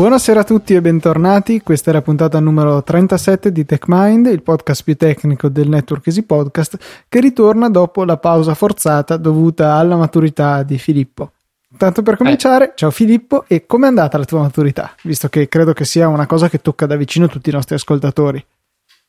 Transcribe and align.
Buonasera 0.00 0.40
a 0.40 0.44
tutti 0.44 0.72
e 0.72 0.80
bentornati. 0.80 1.60
Questa 1.60 1.90
è 1.90 1.92
la 1.92 2.00
puntata 2.00 2.40
numero 2.40 2.82
37 2.82 3.52
di 3.52 3.66
TechMind, 3.66 4.28
il 4.28 4.40
podcast 4.40 4.82
più 4.82 4.96
tecnico 4.96 5.50
del 5.50 5.68
network 5.68 6.06
Easy 6.06 6.22
Podcast, 6.22 6.78
che 7.06 7.20
ritorna 7.20 7.68
dopo 7.68 8.06
la 8.06 8.16
pausa 8.16 8.54
forzata 8.54 9.18
dovuta 9.18 9.74
alla 9.74 9.96
maturità 9.96 10.62
di 10.62 10.78
Filippo. 10.78 11.32
Tanto 11.76 12.00
per 12.00 12.16
cominciare, 12.16 12.70
eh. 12.70 12.72
ciao 12.76 12.90
Filippo, 12.90 13.44
e 13.46 13.66
com'è 13.66 13.88
andata 13.88 14.16
la 14.16 14.24
tua 14.24 14.40
maturità? 14.40 14.94
Visto 15.02 15.28
che 15.28 15.48
credo 15.48 15.74
che 15.74 15.84
sia 15.84 16.08
una 16.08 16.24
cosa 16.24 16.48
che 16.48 16.62
tocca 16.62 16.86
da 16.86 16.96
vicino 16.96 17.26
tutti 17.26 17.50
i 17.50 17.52
nostri 17.52 17.74
ascoltatori. 17.74 18.42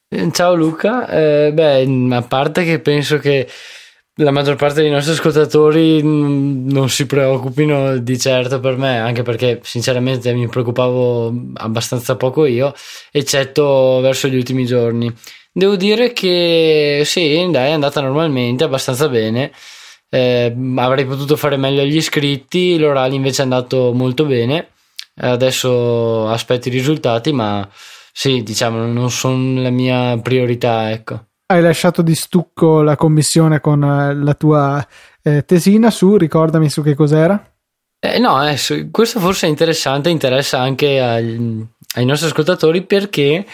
Eh, 0.10 0.30
ciao 0.34 0.56
Luca, 0.56 1.08
eh, 1.08 1.54
beh, 1.54 2.16
a 2.18 2.22
parte 2.24 2.66
che 2.66 2.80
penso 2.80 3.18
che 3.18 3.48
la 4.16 4.32
maggior 4.32 4.56
parte 4.56 4.82
dei 4.82 4.92
nostri 4.92 5.14
ascoltatori 5.14 6.02
non 6.04 6.90
si 6.90 7.06
preoccupino 7.06 7.98
di 7.98 8.20
certo 8.20 8.60
per 8.60 8.78
me, 8.78 9.00
anche 9.00 9.24
perché 9.24 9.60
sinceramente 9.64 10.34
mi 10.34 10.48
preoccupavo 10.48 11.34
abbastanza 11.56 12.16
poco 12.18 12.46
io, 12.46 12.74
eccetto 13.12 14.00
verso 14.02 14.28
gli 14.28 14.36
ultimi 14.36 14.66
giorni. 14.66 15.14
Devo 15.54 15.76
dire 15.76 16.14
che 16.14 17.04
sì, 17.06 17.48
dai, 17.52 17.70
è 17.70 17.72
andata 17.72 18.02
normalmente, 18.02 18.64
abbastanza 18.64 19.08
bene. 19.10 19.52
Eh, 20.10 20.54
avrei 20.76 21.06
potuto 21.06 21.38
fare 21.38 21.58
meglio 21.58 21.82
agli 21.82 21.96
iscritti, 21.96 22.78
l'orale 22.78 23.16
invece 23.16 23.42
è 23.42 23.44
andato 23.44 23.94
molto 23.94 24.26
bene. 24.26 24.70
Adesso 25.16 26.28
aspetto 26.30 26.68
i 26.70 26.72
risultati, 26.72 27.32
ma 27.32 27.68
sì, 28.14 28.44
diciamo, 28.44 28.86
non 28.86 29.10
sono 29.12 29.62
la 29.62 29.70
mia 29.70 30.18
priorità, 30.22 30.92
ecco 30.92 31.26
hai 31.52 31.62
lasciato 31.62 32.02
di 32.02 32.16
stucco 32.16 32.82
la 32.82 32.96
commissione 32.96 33.60
con 33.60 33.84
eh, 33.84 34.16
la 34.16 34.34
tua 34.34 34.86
eh, 35.22 35.46
tesina 35.46 35.90
su, 35.92 36.18
ricordami 36.18 36.70
su 36.70 36.82
che 36.82 36.96
cos'era. 36.96 37.44
Eh, 38.00 38.18
no, 38.18 38.48
eh, 38.48 38.58
questo 38.90 39.20
forse 39.20 39.46
è 39.46 39.50
interessante, 39.50 40.10
interessa 40.10 40.60
anche 40.60 41.00
ai, 41.00 41.68
ai 41.96 42.06
nostri 42.06 42.28
ascoltatori 42.28 42.82
perché 42.82 43.46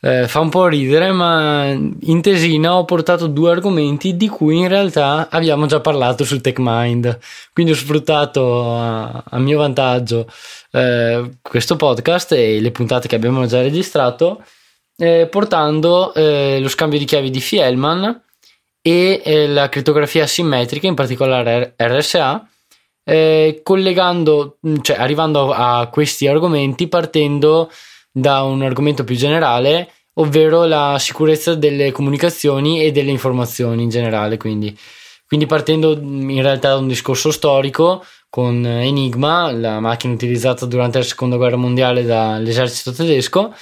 eh, 0.00 0.28
fa 0.28 0.40
un 0.40 0.50
po' 0.50 0.66
ridere, 0.66 1.10
ma 1.12 1.68
in 1.70 2.20
tesina 2.20 2.74
ho 2.74 2.84
portato 2.84 3.26
due 3.26 3.52
argomenti 3.52 4.16
di 4.16 4.28
cui 4.28 4.58
in 4.58 4.68
realtà 4.68 5.28
abbiamo 5.30 5.64
già 5.64 5.80
parlato 5.80 6.24
su 6.24 6.38
TechMind. 6.40 7.18
Quindi 7.54 7.72
ho 7.72 7.76
sfruttato 7.76 8.76
a, 8.78 9.24
a 9.26 9.38
mio 9.38 9.56
vantaggio 9.56 10.26
eh, 10.72 11.30
questo 11.40 11.76
podcast 11.76 12.32
e 12.32 12.60
le 12.60 12.70
puntate 12.70 13.08
che 13.08 13.16
abbiamo 13.16 13.46
già 13.46 13.62
registrato 13.62 14.44
eh, 14.96 15.26
portando 15.30 16.14
eh, 16.14 16.58
lo 16.60 16.68
scambio 16.68 16.98
di 16.98 17.04
chiavi 17.04 17.30
di 17.30 17.40
Fielman 17.40 18.22
e 18.80 19.22
eh, 19.24 19.48
la 19.48 19.68
crittografia 19.68 20.26
simmetrica, 20.26 20.86
in 20.86 20.94
particolare 20.94 21.74
RSA, 21.76 22.46
eh, 23.04 23.60
collegando, 23.62 24.58
mm, 24.66 24.76
cioè 24.82 24.96
arrivando 24.98 25.52
a 25.52 25.88
questi 25.90 26.26
argomenti 26.26 26.88
partendo 26.88 27.70
da 28.10 28.42
un 28.42 28.62
argomento 28.62 29.04
più 29.04 29.16
generale, 29.16 29.90
ovvero 30.14 30.64
la 30.64 30.96
sicurezza 30.98 31.54
delle 31.54 31.92
comunicazioni 31.92 32.82
e 32.82 32.92
delle 32.92 33.10
informazioni 33.10 33.82
in 33.82 33.88
generale. 33.88 34.36
Quindi, 34.36 34.76
quindi 35.26 35.46
partendo 35.46 35.96
mm, 35.98 36.30
in 36.30 36.42
realtà 36.42 36.68
da 36.68 36.76
un 36.76 36.88
discorso 36.88 37.30
storico 37.30 38.04
con 38.28 38.66
Enigma, 38.66 39.50
la 39.52 39.80
macchina 39.80 40.12
utilizzata 40.12 40.66
durante 40.66 40.98
la 40.98 41.04
seconda 41.04 41.36
guerra 41.36 41.56
mondiale 41.56 42.04
dall'esercito 42.04 42.92
tedesco, 42.92 43.54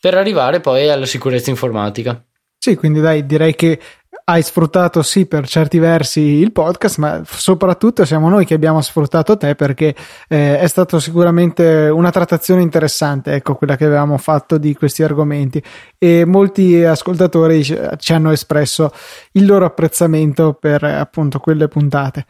per 0.00 0.14
arrivare 0.14 0.60
poi 0.60 0.90
alla 0.90 1.06
sicurezza 1.06 1.50
informatica. 1.50 2.22
Sì, 2.58 2.74
quindi 2.74 3.00
dai, 3.00 3.24
direi 3.24 3.54
che 3.54 3.78
hai 4.24 4.42
sfruttato 4.42 5.00
sì 5.02 5.26
per 5.26 5.48
certi 5.48 5.78
versi 5.78 6.20
il 6.20 6.52
podcast, 6.52 6.98
ma 6.98 7.22
soprattutto 7.24 8.04
siamo 8.04 8.28
noi 8.28 8.44
che 8.44 8.54
abbiamo 8.54 8.82
sfruttato 8.82 9.38
te 9.38 9.54
perché 9.54 9.94
eh, 10.28 10.58
è 10.58 10.66
stata 10.66 11.00
sicuramente 11.00 11.88
una 11.88 12.10
trattazione 12.10 12.60
interessante, 12.60 13.32
ecco 13.32 13.54
quella 13.54 13.76
che 13.76 13.86
avevamo 13.86 14.18
fatto 14.18 14.58
di 14.58 14.74
questi 14.74 15.02
argomenti 15.02 15.62
e 15.96 16.26
molti 16.26 16.82
ascoltatori 16.84 17.64
ci 17.64 18.12
hanno 18.12 18.30
espresso 18.30 18.92
il 19.32 19.46
loro 19.46 19.64
apprezzamento 19.64 20.52
per 20.52 20.84
appunto 20.84 21.38
quelle 21.38 21.68
puntate. 21.68 22.26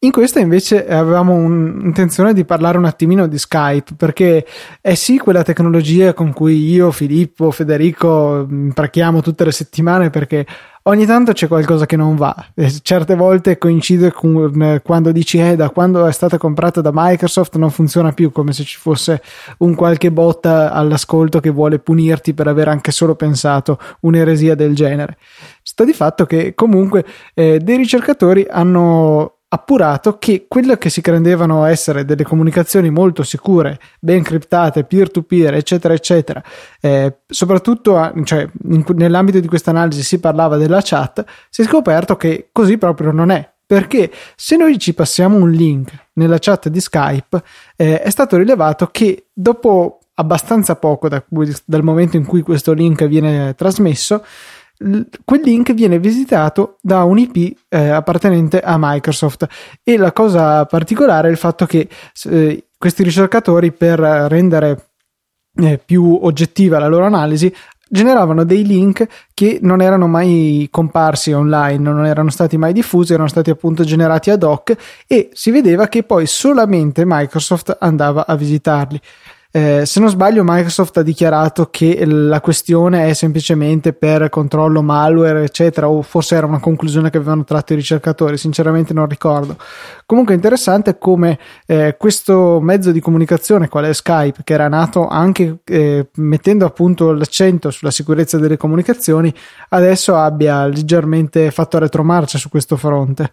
In 0.00 0.12
questa 0.12 0.38
invece 0.38 0.86
avevamo 0.86 1.34
un'intenzione 1.34 2.32
di 2.32 2.44
parlare 2.44 2.78
un 2.78 2.84
attimino 2.84 3.26
di 3.26 3.36
Skype, 3.36 3.94
perché 3.96 4.46
è 4.80 4.94
sì 4.94 5.18
quella 5.18 5.42
tecnologia 5.42 6.14
con 6.14 6.32
cui 6.32 6.68
io, 6.68 6.92
Filippo, 6.92 7.50
Federico 7.50 8.46
impracchiamo 8.48 9.20
tutte 9.22 9.44
le 9.44 9.50
settimane 9.50 10.10
perché 10.10 10.46
ogni 10.84 11.04
tanto 11.04 11.32
c'è 11.32 11.48
qualcosa 11.48 11.84
che 11.84 11.96
non 11.96 12.14
va. 12.14 12.32
E 12.54 12.70
certe 12.80 13.16
volte 13.16 13.58
coincide 13.58 14.12
con 14.12 14.62
eh, 14.62 14.82
quando 14.82 15.10
dici 15.10 15.40
eh, 15.40 15.56
da 15.56 15.70
quando 15.70 16.06
è 16.06 16.12
stata 16.12 16.38
comprata 16.38 16.80
da 16.80 16.92
Microsoft 16.94 17.56
non 17.56 17.70
funziona 17.70 18.12
più, 18.12 18.30
come 18.30 18.52
se 18.52 18.62
ci 18.62 18.78
fosse 18.78 19.20
un 19.58 19.74
qualche 19.74 20.12
botta 20.12 20.70
all'ascolto 20.70 21.40
che 21.40 21.50
vuole 21.50 21.80
punirti 21.80 22.34
per 22.34 22.46
aver 22.46 22.68
anche 22.68 22.92
solo 22.92 23.16
pensato 23.16 23.80
un'eresia 24.02 24.54
del 24.54 24.76
genere. 24.76 25.18
Sta 25.60 25.82
di 25.82 25.92
fatto 25.92 26.24
che 26.24 26.54
comunque 26.54 27.04
eh, 27.34 27.58
dei 27.58 27.76
ricercatori 27.76 28.46
hanno 28.48 29.37
appurato 29.50 30.18
che 30.18 30.44
quello 30.46 30.76
che 30.76 30.90
si 30.90 31.00
credevano 31.00 31.64
essere 31.64 32.04
delle 32.04 32.22
comunicazioni 32.22 32.90
molto 32.90 33.22
sicure, 33.22 33.78
ben 33.98 34.22
criptate, 34.22 34.84
peer-to-peer, 34.84 35.54
eccetera, 35.54 35.94
eccetera, 35.94 36.42
eh, 36.80 37.20
soprattutto 37.26 38.12
cioè, 38.24 38.46
in, 38.64 38.84
nell'ambito 38.94 39.40
di 39.40 39.48
questa 39.48 39.70
analisi 39.70 40.02
si 40.02 40.20
parlava 40.20 40.56
della 40.56 40.80
chat, 40.82 41.24
si 41.48 41.62
è 41.62 41.64
scoperto 41.64 42.16
che 42.16 42.50
così 42.52 42.76
proprio 42.76 43.10
non 43.10 43.30
è. 43.30 43.50
Perché 43.68 44.10
se 44.34 44.56
noi 44.56 44.78
ci 44.78 44.94
passiamo 44.94 45.36
un 45.36 45.50
link 45.50 45.92
nella 46.14 46.38
chat 46.38 46.68
di 46.68 46.80
Skype, 46.80 47.42
eh, 47.76 48.00
è 48.00 48.08
stato 48.08 48.38
rilevato 48.38 48.86
che 48.86 49.26
dopo 49.30 49.98
abbastanza 50.14 50.76
poco 50.76 51.08
da, 51.08 51.22
dal 51.64 51.82
momento 51.82 52.16
in 52.16 52.24
cui 52.24 52.40
questo 52.42 52.72
link 52.72 53.06
viene 53.06 53.54
trasmesso, 53.54 54.24
quel 55.24 55.40
link 55.42 55.74
viene 55.74 55.98
visitato 55.98 56.78
da 56.80 57.02
un 57.02 57.18
IP 57.18 57.56
eh, 57.68 57.88
appartenente 57.88 58.60
a 58.60 58.76
Microsoft 58.78 59.46
e 59.82 59.96
la 59.96 60.12
cosa 60.12 60.64
particolare 60.66 61.28
è 61.28 61.30
il 61.30 61.36
fatto 61.36 61.66
che 61.66 61.88
eh, 62.24 62.66
questi 62.78 63.02
ricercatori 63.02 63.72
per 63.72 63.98
rendere 63.98 64.90
eh, 65.56 65.80
più 65.84 66.18
oggettiva 66.22 66.78
la 66.78 66.86
loro 66.86 67.06
analisi 67.06 67.52
generavano 67.88 68.44
dei 68.44 68.64
link 68.64 69.06
che 69.34 69.58
non 69.62 69.80
erano 69.80 70.06
mai 70.06 70.68
comparsi 70.70 71.32
online, 71.32 71.78
non 71.78 72.06
erano 72.06 72.30
stati 72.30 72.56
mai 72.56 72.72
diffusi, 72.72 73.14
erano 73.14 73.28
stati 73.28 73.50
appunto 73.50 73.82
generati 73.82 74.30
ad 74.30 74.42
hoc 74.42 74.76
e 75.06 75.30
si 75.32 75.50
vedeva 75.50 75.88
che 75.88 76.02
poi 76.02 76.26
solamente 76.26 77.04
Microsoft 77.06 77.76
andava 77.80 78.26
a 78.26 78.36
visitarli. 78.36 79.00
Eh, 79.50 79.86
se 79.86 79.98
non 79.98 80.10
sbaglio, 80.10 80.42
Microsoft 80.44 80.98
ha 80.98 81.02
dichiarato 81.02 81.70
che 81.70 82.04
la 82.04 82.42
questione 82.42 83.08
è 83.08 83.14
semplicemente 83.14 83.94
per 83.94 84.28
controllo 84.28 84.82
malware, 84.82 85.42
eccetera, 85.42 85.88
o 85.88 86.02
forse 86.02 86.36
era 86.36 86.46
una 86.46 86.60
conclusione 86.60 87.08
che 87.08 87.16
avevano 87.16 87.44
tratto 87.44 87.72
i 87.72 87.76
ricercatori, 87.76 88.36
sinceramente 88.36 88.92
non 88.92 89.08
ricordo. 89.08 89.56
Comunque 90.04 90.34
è 90.34 90.36
interessante 90.36 90.98
come 90.98 91.38
eh, 91.64 91.96
questo 91.98 92.60
mezzo 92.60 92.92
di 92.92 93.00
comunicazione, 93.00 93.68
qual 93.68 93.86
è 93.86 93.94
Skype, 93.94 94.42
che 94.44 94.52
era 94.52 94.68
nato 94.68 95.08
anche 95.08 95.60
eh, 95.64 96.08
mettendo 96.16 96.66
appunto 96.66 97.12
l'accento 97.12 97.70
sulla 97.70 97.90
sicurezza 97.90 98.36
delle 98.36 98.58
comunicazioni, 98.58 99.32
adesso 99.70 100.14
abbia 100.14 100.66
leggermente 100.66 101.50
fatto 101.50 101.78
retromarcia 101.78 102.36
su 102.36 102.50
questo 102.50 102.76
fronte. 102.76 103.32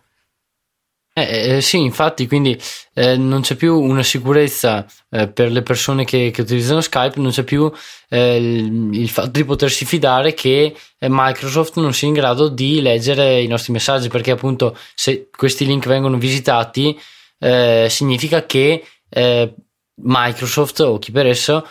Eh, 1.18 1.56
eh, 1.56 1.62
sì, 1.62 1.80
infatti, 1.80 2.28
quindi 2.28 2.62
eh, 2.94 3.16
non 3.16 3.40
c'è 3.40 3.56
più 3.56 3.80
una 3.80 4.04
sicurezza 4.04 4.86
eh, 5.10 5.30
per 5.30 5.50
le 5.50 5.62
persone 5.62 6.04
che, 6.04 6.30
che, 6.30 6.42
utilizzano 6.42 6.82
Skype, 6.82 7.22
non 7.22 7.32
c'è 7.32 7.44
più 7.44 7.72
eh, 8.10 8.36
il, 8.36 8.94
il, 8.94 9.08
fatto 9.08 9.30
di 9.30 9.46
potersi 9.46 9.86
fidare 9.86 10.34
che 10.34 10.76
eh, 11.00 11.08
Microsoft 11.10 11.78
non 11.78 11.94
sia 11.94 12.10
in 12.10 12.16
grado 12.16 12.50
di 12.50 12.82
leggere 12.82 13.40
i 13.40 13.48
nostri 13.48 13.72
messaggi, 13.72 14.10
perché 14.10 14.32
appunto 14.32 14.78
se 14.94 15.30
questi 15.34 15.66
link 15.66 15.88
vengono 15.88 16.18
visitati 16.18 17.00
significa 17.88 18.46
che 18.46 18.84
Microsoft 20.02 20.80
o 20.80 20.98
chi 20.98 21.12
per 21.12 21.28
esso 21.28 21.68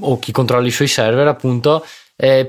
o 0.00 0.18
chi 0.18 0.32
controlla 0.32 0.66
i 0.66 0.70
suoi 0.70 0.88
server 0.88 1.28
appunto 1.28 1.84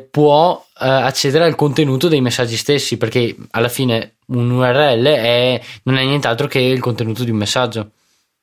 può 0.09 0.65
accedere 0.73 1.43
al 1.43 1.55
contenuto 1.55 2.07
dei 2.07 2.21
messaggi 2.21 2.57
stessi, 2.57 2.97
perché 2.97 3.35
alla 3.51 3.69
fine 3.69 4.14
un 4.27 4.49
URL 4.51 5.05
è, 5.05 5.61
non 5.83 5.97
è 5.97 6.03
nient'altro 6.03 6.47
che 6.47 6.59
il 6.59 6.79
contenuto 6.79 7.23
di 7.23 7.31
un 7.31 7.37
messaggio. 7.37 7.91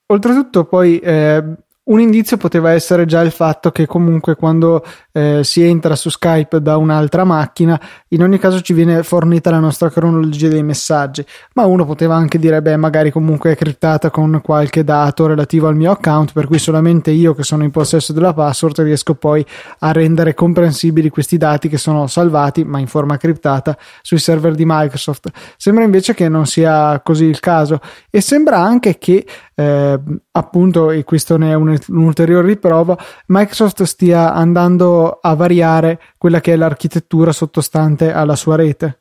Oltretutto, 0.07 0.65
poi 0.65 0.99
eh, 0.99 1.43
un 1.85 1.99
indizio 1.99 2.37
poteva 2.37 2.71
essere 2.71 3.07
già 3.07 3.23
il 3.23 3.33
fatto 3.33 3.73
che 3.73 3.87
comunque 3.87 4.37
quando 4.37 4.85
eh, 5.11 5.41
si 5.43 5.63
entra 5.63 5.97
su 5.97 6.11
Skype 6.11 6.63
da 6.63 6.77
un'altra 6.77 7.25
macchina, 7.25 7.81
in 8.09 8.23
ogni 8.23 8.39
caso 8.39 8.61
ci 8.61 8.73
viene 8.73 9.03
fornita 9.03 9.51
la 9.51 9.59
nostra 9.59 9.91
cronologia 9.91 10.49
dei 10.49 10.63
messaggi, 10.63 11.25
ma 11.55 11.67
uno 11.67 11.85
poteva 11.85 12.15
anche 12.15 12.39
dire 12.39 12.63
beh 12.63 12.77
magari 12.77 13.11
comunque 13.11 13.51
è 13.51 13.57
criptata 13.57 14.11
con 14.11 14.41
qualche 14.45 14.85
dato 14.85 15.27
relativo 15.27 15.67
al 15.67 15.75
mio 15.75 15.91
account, 15.91 16.33
per 16.33 16.47
cui 16.47 16.61
solamente 16.61 17.11
io 17.11 17.35
che 17.35 17.43
sono 17.43 17.65
in 17.65 17.73
possesso 17.73 18.13
della 18.13 18.33
password 18.33 18.83
riesco 18.83 19.15
poi 19.15 19.45
a 19.81 19.91
rendere 19.91 20.35
comprensibili 20.35 21.11
questi 21.11 21.37
dati 21.37 21.69
che 21.69 21.79
sono 21.79 22.07
salvati 22.07 22.63
ma 22.63 22.79
in 22.79 22.87
forma 22.87 23.17
criptata 23.17 23.77
sui 24.03 24.19
server 24.19 24.55
di 24.55 24.65
Microsoft. 24.65 25.31
Sembra 25.57 25.83
invece 25.83 26.15
che 26.15 26.29
non 26.29 26.47
sia 26.47 27.01
così 27.01 27.25
il 27.25 27.41
caso 27.41 27.81
e 28.09 28.21
sembra 28.21 28.59
anche 28.59 28.99
che 28.99 29.27
eh, 29.63 30.01
appunto, 30.33 30.91
e 30.91 31.05
questo 31.05 31.37
ne 31.37 31.51
è 31.51 31.55
un, 31.55 31.79
un'ulteriore 31.89 32.47
riprova, 32.47 32.97
Microsoft 33.27 33.83
stia 33.85 34.33
andando 34.33 35.19
a 35.21 35.35
variare 35.35 36.01
quella 36.19 36.41
che 36.41 36.53
è 36.53 36.57
l'architettura 36.57 37.33
sottostante 37.33 38.13
alla 38.13 38.37
sua 38.37 38.57
rete. 38.57 39.01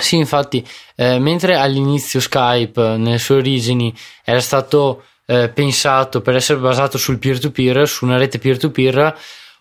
Sì, 0.00 0.16
infatti, 0.16 0.66
eh, 0.96 1.18
mentre 1.18 1.56
all'inizio 1.56 2.20
Skype, 2.20 2.96
nelle 2.96 3.18
sue 3.18 3.36
origini, 3.36 3.94
era 4.24 4.40
stato 4.40 5.04
eh, 5.26 5.48
pensato 5.50 6.20
per 6.20 6.36
essere 6.36 6.58
basato 6.58 6.98
sul 6.98 7.18
peer-to-peer, 7.18 7.86
su 7.86 8.04
una 8.04 8.16
rete 8.16 8.38
peer-to-peer, 8.38 9.14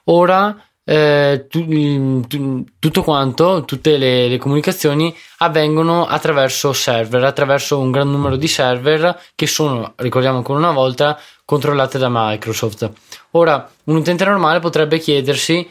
ora 0.05 0.55
eh, 0.91 1.47
tu, 1.49 2.27
tu, 2.27 2.65
tutto 2.77 3.01
quanto, 3.01 3.63
tutte 3.63 3.95
le, 3.95 4.27
le, 4.27 4.37
comunicazioni 4.37 5.15
avvengono 5.37 6.05
attraverso 6.05 6.73
server, 6.73 7.23
attraverso 7.23 7.79
un 7.79 7.91
gran 7.91 8.11
numero 8.11 8.35
di 8.35 8.49
server 8.49 9.17
che 9.33 9.47
sono, 9.47 9.93
ricordiamo 9.95 10.35
ancora 10.35 10.59
una 10.59 10.73
volta, 10.73 11.17
controllate 11.45 11.97
da 11.97 12.09
Microsoft. 12.11 12.91
Ora, 13.31 13.71
un 13.85 13.95
utente 13.95 14.25
normale 14.25 14.59
potrebbe 14.59 14.99
chiedersi 14.99 15.65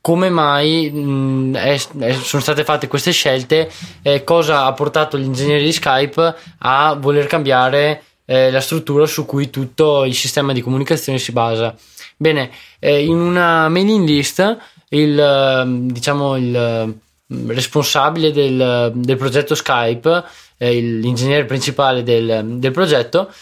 come 0.00 0.28
mai 0.28 0.90
mh, 0.90 1.54
è, 1.54 1.80
è, 2.00 2.12
sono 2.14 2.42
state 2.42 2.64
fatte 2.64 2.88
queste 2.88 3.12
scelte, 3.12 3.70
eh, 4.02 4.24
cosa 4.24 4.64
ha 4.64 4.72
portato 4.72 5.16
gli 5.16 5.24
ingegneri 5.24 5.62
di 5.62 5.72
Skype 5.72 6.34
a 6.58 6.96
voler 6.98 7.28
cambiare 7.28 8.02
eh, 8.24 8.50
la 8.50 8.60
struttura 8.60 9.06
su 9.06 9.24
cui 9.24 9.50
tutto 9.50 10.04
il 10.04 10.16
sistema 10.16 10.52
di 10.52 10.62
comunicazione 10.62 11.18
si 11.18 11.30
basa. 11.30 11.76
Bene, 12.16 12.50
eh, 12.78 13.04
in 13.04 13.18
una 13.18 13.68
mailing 13.68 14.06
list 14.06 14.58
il, 14.90 15.18
ehm, 15.18 15.90
diciamo, 15.90 16.36
il 16.36 16.54
ehm, 16.54 17.50
responsabile 17.50 18.32
del, 18.32 18.92
del 18.94 19.16
progetto 19.16 19.54
Skype, 19.54 20.24
eh, 20.58 20.80
l'ingegnere 20.80 21.44
principale 21.44 22.02
del, 22.02 22.56
del 22.58 22.70
progetto, 22.70 23.32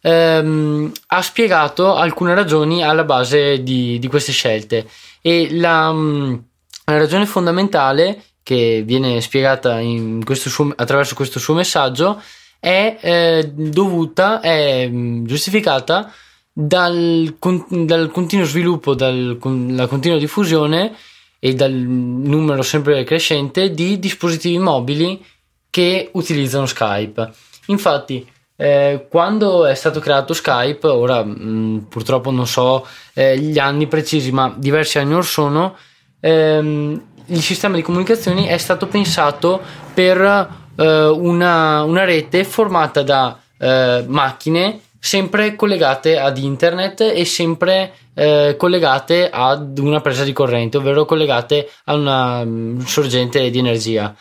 ehm, 0.00 0.92
ha 1.06 1.22
spiegato 1.22 1.94
alcune 1.94 2.34
ragioni 2.34 2.82
alla 2.82 3.04
base 3.04 3.62
di, 3.62 3.98
di 3.98 4.08
queste 4.08 4.32
scelte. 4.32 4.86
E 5.20 5.48
la, 5.52 5.92
mm, 5.92 6.34
la, 6.84 6.98
ragione 6.98 7.26
fondamentale 7.26 8.22
che 8.42 8.82
viene 8.84 9.20
spiegata 9.20 9.78
questo 10.24 10.48
suo, 10.48 10.72
attraverso 10.76 11.14
questo 11.14 11.38
suo 11.38 11.54
messaggio 11.54 12.20
è 12.60 12.98
eh, 13.00 13.52
dovuta, 13.52 14.40
è 14.40 14.88
mm, 14.88 15.24
giustificata 15.26 16.12
dal, 16.60 17.36
dal 17.68 18.10
continuo 18.10 18.44
sviluppo, 18.44 18.94
dalla 18.94 19.86
continua 19.86 20.18
diffusione 20.18 20.92
e 21.38 21.54
dal 21.54 21.70
numero 21.70 22.62
sempre 22.62 23.04
crescente 23.04 23.70
di 23.70 24.00
dispositivi 24.00 24.58
mobili 24.58 25.24
che 25.70 26.10
utilizzano 26.14 26.66
Skype. 26.66 27.30
Infatti, 27.66 28.28
eh, 28.56 29.06
quando 29.08 29.66
è 29.66 29.74
stato 29.76 30.00
creato 30.00 30.34
Skype, 30.34 30.88
ora 30.88 31.22
mh, 31.22 31.36
mm, 31.40 31.78
purtroppo 31.88 32.32
non 32.32 32.48
so 32.48 32.84
eh, 33.12 33.38
gli 33.38 33.60
anni 33.60 33.86
precisi, 33.86 34.32
ma 34.32 34.52
diversi 34.56 34.98
anni 34.98 35.14
or 35.14 35.24
sono, 35.24 35.76
ehm, 36.18 37.02
il 37.26 37.40
sistema 37.40 37.76
di 37.76 37.82
comunicazioni 37.82 38.46
è 38.46 38.58
stato 38.58 38.88
pensato 38.88 39.60
per 39.94 40.20
eh, 40.74 41.06
una, 41.06 41.84
una, 41.84 42.04
rete 42.04 42.42
formata 42.42 43.02
da 43.02 43.38
eh, 43.58 44.04
macchine 44.08 44.80
sempre 44.98 45.54
collegate 45.54 46.18
ad 46.18 46.38
internet 46.38 47.00
e 47.00 47.24
sempre 47.24 47.92
eh, 48.14 48.56
collegate 48.58 49.30
ad 49.30 49.78
una 49.78 50.00
presa 50.00 50.24
di 50.24 50.32
corrente, 50.32 50.76
ovvero 50.76 51.04
collegate 51.04 51.70
a 51.84 51.94
una 51.94 52.40
um, 52.40 52.78
sorgente 52.84 53.48
di 53.50 53.58
energia. 53.58 54.14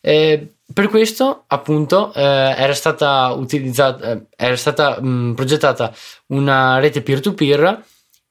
Eh, 0.00 0.54
per 0.72 0.88
questo, 0.88 1.44
appunto, 1.46 2.12
eh, 2.12 2.20
era 2.22 2.74
stata 2.74 3.32
utilizzata, 3.32 4.12
eh, 4.12 4.22
era 4.36 4.56
stata 4.56 5.00
mh, 5.00 5.08
mm, 5.08 5.34
progettata 5.34 5.94
una 6.28 6.78
rete 6.78 7.02
peer-to-peer 7.02 7.84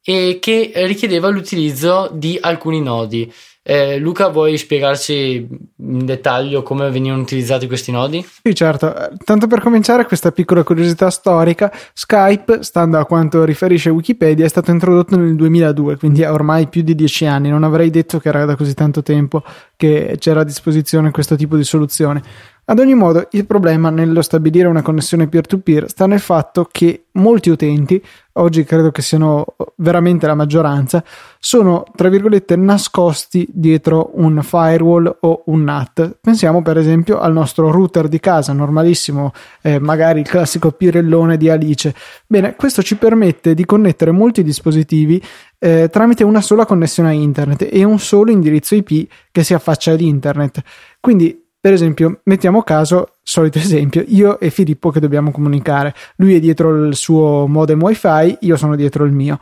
e 0.03 0.37
che 0.39 0.71
richiedeva 0.75 1.29
l'utilizzo 1.29 2.09
di 2.13 2.37
alcuni 2.39 2.81
nodi. 2.81 3.33
Eh, 3.69 3.97
Luca, 3.97 4.29
vuoi 4.29 4.57
spiegarci 4.57 5.45
in 5.75 6.05
dettaglio 6.05 6.63
come 6.63 6.89
venivano 6.89 7.21
utilizzati 7.21 7.67
questi 7.67 7.91
nodi? 7.91 8.25
Sì, 8.41 8.55
certo. 8.55 8.95
Tanto 9.25 9.47
per 9.47 9.59
cominciare, 9.59 10.05
questa 10.05 10.31
piccola 10.31 10.63
curiosità 10.63 11.09
storica, 11.09 11.69
Skype, 11.91 12.63
stando 12.63 12.97
a 12.97 13.05
quanto 13.05 13.43
riferisce 13.43 13.89
Wikipedia, 13.89 14.45
è 14.45 14.47
stato 14.47 14.71
introdotto 14.71 15.17
nel 15.17 15.35
2002, 15.35 15.97
quindi 15.97 16.23
ha 16.23 16.31
ormai 16.31 16.69
più 16.69 16.81
di 16.81 16.95
dieci 16.95 17.25
anni. 17.25 17.49
Non 17.49 17.65
avrei 17.65 17.89
detto 17.89 18.19
che 18.19 18.29
era 18.29 18.45
da 18.45 18.55
così 18.55 18.73
tanto 18.73 19.03
tempo 19.03 19.43
che 19.75 20.15
c'era 20.17 20.39
a 20.39 20.45
disposizione 20.45 21.11
questo 21.11 21.35
tipo 21.35 21.57
di 21.57 21.65
soluzione. 21.65 22.23
Ad 22.69 22.79
ogni 22.79 22.95
modo, 22.95 23.29
il 23.31 23.45
problema 23.45 23.89
nello 23.89 24.21
stabilire 24.21 24.67
una 24.67 24.81
connessione 24.81 25.29
peer-to-peer 25.29 25.89
sta 25.89 26.05
nel 26.05 26.19
fatto 26.19 26.67
che 26.69 27.05
molti 27.13 27.49
utenti, 27.49 28.03
oggi 28.33 28.65
credo 28.65 28.91
che 28.91 29.01
siano 29.01 29.55
veramente 29.77 30.27
la 30.27 30.35
maggioranza, 30.35 31.01
sono 31.39 31.85
tra 31.95 32.09
virgolette 32.09 32.57
nascosti 32.57 33.47
dietro 33.49 34.11
un 34.15 34.43
firewall 34.43 35.17
o 35.21 35.43
un 35.45 35.63
NAT. 35.63 36.17
Pensiamo 36.19 36.61
per 36.61 36.77
esempio 36.77 37.19
al 37.19 37.31
nostro 37.31 37.71
router 37.71 38.09
di 38.09 38.19
casa, 38.19 38.51
normalissimo, 38.51 39.31
eh, 39.61 39.79
magari 39.79 40.19
il 40.19 40.27
classico 40.27 40.71
pirellone 40.71 41.37
di 41.37 41.49
Alice. 41.49 41.95
Bene, 42.27 42.57
questo 42.57 42.83
ci 42.83 42.97
permette 42.97 43.53
di 43.53 43.63
connettere 43.63 44.11
molti 44.11 44.43
dispositivi 44.43 45.23
eh, 45.57 45.87
tramite 45.89 46.25
una 46.25 46.41
sola 46.41 46.65
connessione 46.65 47.09
a 47.09 47.13
internet 47.13 47.69
e 47.71 47.85
un 47.85 47.97
solo 47.97 48.29
indirizzo 48.29 48.75
IP 48.75 49.09
che 49.31 49.45
si 49.45 49.53
affaccia 49.53 49.93
ad 49.93 50.01
internet. 50.01 50.61
Quindi 50.99 51.45
per 51.59 51.73
esempio, 51.73 52.21
mettiamo 52.23 52.61
caso, 52.61 53.15
solito 53.23 53.57
esempio, 53.57 54.03
io 54.07 54.39
e 54.39 54.49
Filippo 54.49 54.89
che 54.89 54.99
dobbiamo 54.99 55.31
comunicare. 55.31 55.93
Lui 56.17 56.35
è 56.35 56.39
dietro 56.39 56.85
il 56.85 56.95
suo 56.95 57.47
modem 57.47 57.81
wifi, 57.81 58.37
io 58.41 58.55
sono 58.57 58.75
dietro 58.75 59.05
il 59.05 59.11
mio. 59.11 59.39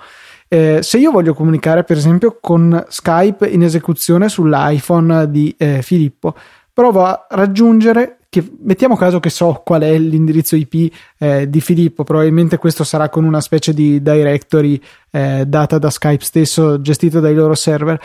Eh, 0.47 0.79
se 0.81 0.97
io 0.97 1.11
voglio 1.11 1.33
comunicare, 1.33 1.83
per 1.83 1.97
esempio, 1.97 2.37
con 2.39 2.83
Skype 2.87 3.47
in 3.47 3.63
esecuzione 3.63 4.29
sull'iPhone 4.29 5.29
di 5.29 5.53
eh, 5.57 5.81
Filippo, 5.81 6.35
provo 6.71 7.03
a 7.03 7.25
raggiungere 7.29 8.19
che 8.35 8.51
mettiamo 8.59 8.97
caso 8.97 9.21
che 9.21 9.29
so 9.29 9.61
qual 9.63 9.83
è 9.83 9.97
l'indirizzo 9.97 10.57
IP 10.57 10.93
eh, 11.19 11.49
di 11.49 11.61
Filippo, 11.61 12.03
probabilmente 12.03 12.57
questo 12.57 12.83
sarà 12.83 13.07
con 13.07 13.23
una 13.23 13.39
specie 13.39 13.73
di 13.73 14.01
directory 14.01 14.81
eh, 15.11 15.45
data 15.47 15.77
da 15.77 15.89
Skype 15.89 16.23
stesso, 16.23 16.81
gestito 16.81 17.21
dai 17.21 17.33
loro 17.33 17.55
server. 17.55 17.97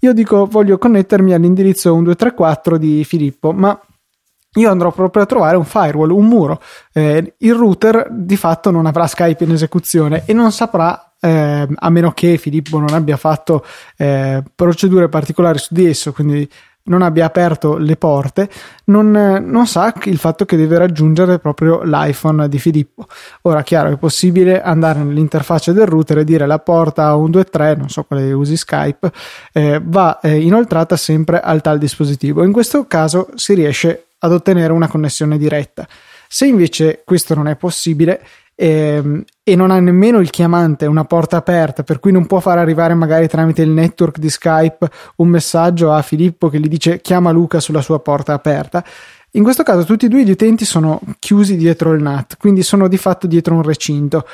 Io 0.00 0.12
dico 0.12 0.46
voglio 0.46 0.76
connettermi 0.76 1.32
all'indirizzo 1.32 1.90
1234 1.90 2.78
di 2.78 3.04
Filippo, 3.04 3.52
ma 3.52 3.80
io 4.54 4.70
andrò 4.70 4.90
proprio 4.90 5.22
a 5.22 5.26
trovare 5.26 5.56
un 5.56 5.64
firewall, 5.64 6.10
un 6.10 6.26
muro. 6.26 6.60
Eh, 6.92 7.34
il 7.38 7.54
router 7.54 8.08
di 8.10 8.36
fatto 8.36 8.72
non 8.72 8.86
avrà 8.86 9.06
Skype 9.06 9.44
in 9.44 9.52
esecuzione 9.52 10.24
e 10.26 10.32
non 10.32 10.50
saprà, 10.50 11.14
eh, 11.20 11.68
a 11.72 11.90
meno 11.90 12.10
che 12.10 12.38
Filippo 12.38 12.80
non 12.80 12.92
abbia 12.92 13.16
fatto 13.16 13.64
eh, 13.96 14.42
procedure 14.52 15.08
particolari 15.08 15.58
su 15.58 15.74
di 15.74 15.86
esso, 15.86 16.12
quindi 16.12 16.48
non 16.86 17.02
abbia 17.02 17.24
aperto 17.24 17.76
le 17.76 17.96
porte, 17.96 18.48
non, 18.86 19.10
non, 19.10 19.66
sa 19.66 19.92
il 20.04 20.18
fatto 20.18 20.44
che 20.44 20.56
deve 20.56 20.78
raggiungere 20.78 21.38
proprio 21.38 21.82
l'iPhone 21.82 22.48
di 22.48 22.58
Filippo. 22.58 23.06
Ora, 23.42 23.62
chiaro, 23.62 23.90
è 23.90 23.96
possibile 23.96 24.62
andare 24.62 25.00
nell'interfaccia 25.00 25.72
del 25.72 25.86
router 25.86 26.18
e 26.18 26.24
dire 26.24 26.46
la 26.46 26.58
porta 26.58 27.12
123, 27.12 27.74
non 27.76 27.88
so 27.88 28.04
quale 28.04 28.32
usi 28.32 28.56
Skype, 28.56 29.10
eh, 29.52 29.80
va 29.82 30.20
eh, 30.20 30.40
inoltrata 30.40 30.96
sempre 30.96 31.40
al 31.40 31.60
tal 31.60 31.78
dispositivo. 31.78 32.44
In 32.44 32.52
questo 32.52 32.86
caso 32.86 33.28
si 33.34 33.54
riesce 33.54 34.08
ad 34.18 34.32
ottenere 34.32 34.72
una 34.72 34.88
connessione 34.88 35.38
diretta. 35.38 35.86
Se 36.28 36.46
invece 36.46 37.02
questo 37.04 37.34
non 37.34 37.48
è 37.48 37.56
possibile, 37.56 38.20
e, 38.54 38.68
ehm, 38.68 39.24
e, 39.48 39.54
non 39.54 39.70
ha 39.70 39.78
nemmeno 39.78 40.18
il 40.18 40.30
chiamante, 40.30 40.86
una 40.86 41.04
porta 41.04 41.36
aperta, 41.36 41.84
per 41.84 42.00
cui 42.00 42.10
non 42.10 42.26
può 42.26 42.40
far 42.40 42.58
arrivare 42.58 42.94
magari 42.94 43.28
tramite 43.28 43.62
il 43.62 43.68
network 43.70 44.18
di 44.18 44.28
Skype 44.28 44.90
un 45.18 45.28
messaggio 45.28 45.92
a 45.92 46.02
Filippo 46.02 46.48
che 46.48 46.58
gli 46.58 46.66
dice 46.66 47.00
chiama 47.00 47.30
Luca 47.30 47.60
sulla 47.60 47.80
sua 47.80 48.00
porta 48.00 48.32
aperta. 48.32 48.84
In 49.32 49.44
questo 49.44 49.62
caso 49.62 49.84
tutti 49.84 50.06
e 50.06 50.08
due 50.08 50.24
gli 50.24 50.32
utenti 50.32 50.64
sono 50.64 51.00
chiusi 51.20 51.54
dietro 51.54 51.92
il 51.92 52.02
NAT, 52.02 52.38
quindi 52.38 52.64
sono 52.64 52.88
di 52.88 52.96
fatto 52.96 53.28
dietro 53.28 53.54
un 53.54 53.62
recinto. 53.62 54.26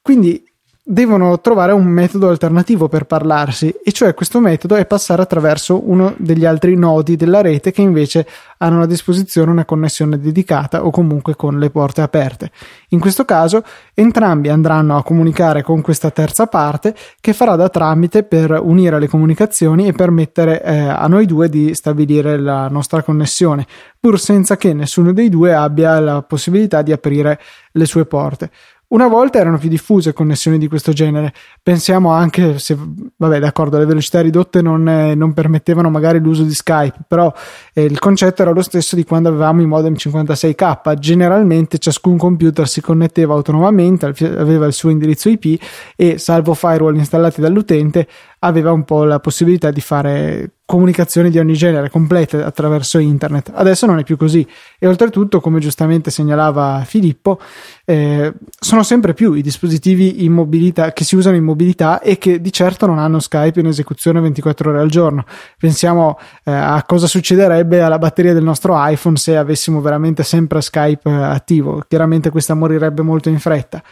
Quindi 0.00 0.42
devono 0.86 1.40
trovare 1.40 1.72
un 1.72 1.86
metodo 1.86 2.28
alternativo 2.28 2.88
per 2.88 3.04
parlarsi 3.04 3.74
e 3.82 3.90
cioè 3.90 4.12
questo 4.12 4.38
metodo 4.38 4.74
è 4.74 4.84
passare 4.84 5.22
attraverso 5.22 5.88
uno 5.88 6.14
degli 6.18 6.44
altri 6.44 6.76
nodi 6.76 7.16
della 7.16 7.40
rete 7.40 7.72
che 7.72 7.80
invece 7.80 8.26
hanno 8.58 8.82
a 8.82 8.86
disposizione 8.86 9.50
una 9.50 9.64
connessione 9.64 10.18
dedicata 10.18 10.84
o 10.84 10.90
comunque 10.90 11.36
con 11.36 11.58
le 11.58 11.70
porte 11.70 12.02
aperte. 12.02 12.50
In 12.88 13.00
questo 13.00 13.24
caso 13.24 13.64
entrambi 13.94 14.50
andranno 14.50 14.98
a 14.98 15.02
comunicare 15.02 15.62
con 15.62 15.80
questa 15.80 16.10
terza 16.10 16.46
parte 16.48 16.94
che 17.18 17.32
farà 17.32 17.56
da 17.56 17.70
tramite 17.70 18.22
per 18.22 18.60
unire 18.62 18.98
le 18.98 19.08
comunicazioni 19.08 19.86
e 19.86 19.92
permettere 19.92 20.62
eh, 20.62 20.80
a 20.80 21.06
noi 21.06 21.24
due 21.24 21.48
di 21.48 21.74
stabilire 21.74 22.38
la 22.38 22.68
nostra 22.68 23.02
connessione 23.02 23.66
pur 24.04 24.20
senza 24.20 24.58
che 24.58 24.74
nessuno 24.74 25.14
dei 25.14 25.30
due 25.30 25.54
abbia 25.54 25.98
la 25.98 26.20
possibilità 26.20 26.82
di 26.82 26.92
aprire 26.92 27.40
le 27.72 27.86
sue 27.86 28.04
porte. 28.04 28.50
Una 28.94 29.08
volta 29.08 29.40
erano 29.40 29.58
più 29.58 29.68
diffuse 29.68 30.12
connessioni 30.12 30.56
di 30.56 30.68
questo 30.68 30.92
genere. 30.92 31.32
Pensiamo 31.60 32.12
anche 32.12 32.60
se, 32.60 32.78
vabbè, 33.16 33.40
d'accordo, 33.40 33.76
le 33.76 33.86
velocità 33.86 34.20
ridotte 34.20 34.62
non, 34.62 34.88
eh, 34.88 35.16
non 35.16 35.32
permettevano 35.32 35.90
magari 35.90 36.20
l'uso 36.20 36.44
di 36.44 36.54
Skype, 36.54 36.98
però 37.08 37.32
eh, 37.72 37.82
il 37.82 37.98
concetto 37.98 38.42
era 38.42 38.52
lo 38.52 38.62
stesso 38.62 38.94
di 38.94 39.02
quando 39.02 39.30
avevamo 39.30 39.62
i 39.62 39.66
modem 39.66 39.94
56k. 39.94 40.94
Generalmente 40.94 41.78
ciascun 41.78 42.16
computer 42.16 42.68
si 42.68 42.80
connetteva 42.80 43.34
autonomamente, 43.34 44.06
aveva 44.06 44.66
il 44.66 44.72
suo 44.72 44.90
indirizzo 44.90 45.28
IP 45.28 45.60
e, 45.96 46.18
salvo 46.18 46.54
firewall 46.54 46.94
installati 46.94 47.40
dall'utente, 47.40 48.06
aveva 48.44 48.72
un 48.72 48.84
po' 48.84 49.04
la 49.04 49.20
possibilità 49.20 49.70
di 49.70 49.80
fare 49.80 50.50
comunicazioni 50.66 51.28
di 51.28 51.38
ogni 51.38 51.54
genere 51.54 51.90
complete 51.90 52.42
attraverso 52.42 52.98
internet. 52.98 53.50
Adesso 53.54 53.84
non 53.84 53.98
è 53.98 54.02
più 54.02 54.16
così 54.16 54.46
e 54.78 54.86
oltretutto, 54.86 55.40
come 55.40 55.60
giustamente 55.60 56.10
segnalava 56.10 56.82
Filippo, 56.86 57.38
eh, 57.84 58.32
sono 58.58 58.82
sempre 58.82 59.12
più 59.12 59.34
i 59.34 59.42
dispositivi 59.42 60.24
in 60.24 60.32
mobilità 60.32 60.92
che 60.92 61.04
si 61.04 61.16
usano 61.16 61.36
in 61.36 61.44
mobilità 61.44 62.00
e 62.00 62.16
che 62.16 62.40
di 62.40 62.52
certo 62.52 62.86
non 62.86 62.98
hanno 62.98 63.18
Skype 63.18 63.60
in 63.60 63.66
esecuzione 63.66 64.20
24 64.20 64.70
ore 64.70 64.80
al 64.80 64.88
giorno. 64.88 65.24
Pensiamo 65.58 66.18
eh, 66.44 66.52
a 66.52 66.82
cosa 66.86 67.06
succederebbe 67.06 67.82
alla 67.82 67.98
batteria 67.98 68.32
del 68.32 68.44
nostro 68.44 68.74
iPhone 68.76 69.16
se 69.16 69.36
avessimo 69.36 69.80
veramente 69.80 70.22
sempre 70.22 70.62
Skype 70.62 71.08
eh, 71.08 71.12
attivo. 71.12 71.84
Chiaramente 71.86 72.30
questa 72.30 72.54
morirebbe 72.54 73.02
molto 73.02 73.28
in 73.28 73.38
fretta. 73.38 73.82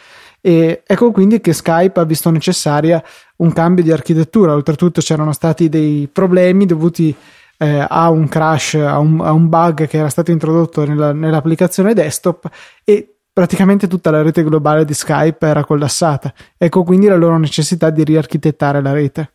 E 0.45 0.83
ecco 0.85 1.11
quindi 1.11 1.39
che 1.39 1.53
Skype 1.53 2.01
ha 2.01 2.03
visto 2.03 2.29
necessaria 2.29 3.01
un 3.37 3.53
cambio 3.53 3.81
di 3.81 3.93
architettura. 3.93 4.53
Oltretutto 4.53 4.99
c'erano 4.99 5.31
stati 5.31 5.69
dei 5.69 6.09
problemi 6.11 6.65
dovuti 6.65 7.15
eh, 7.57 7.85
a 7.87 8.09
un 8.09 8.27
crash, 8.27 8.73
a 8.73 8.99
un, 8.99 9.21
a 9.21 9.31
un, 9.31 9.47
bug 9.47 9.87
che 9.87 9.97
era 9.97 10.09
stato 10.09 10.31
introdotto 10.31 10.85
nella, 10.85 11.13
nell'applicazione 11.13 11.93
desktop 11.93 12.49
e 12.83 13.19
praticamente 13.31 13.87
tutta 13.87 14.11
la 14.11 14.21
rete 14.21 14.43
globale 14.43 14.83
di 14.83 14.93
Skype 14.93 15.47
era 15.47 15.63
collassata. 15.63 16.33
Ecco 16.57 16.83
quindi 16.83 17.07
la 17.07 17.15
loro 17.15 17.37
necessità 17.37 17.89
di 17.89 18.03
riarchitettare 18.03 18.81
la 18.81 18.91
rete. 18.91 19.31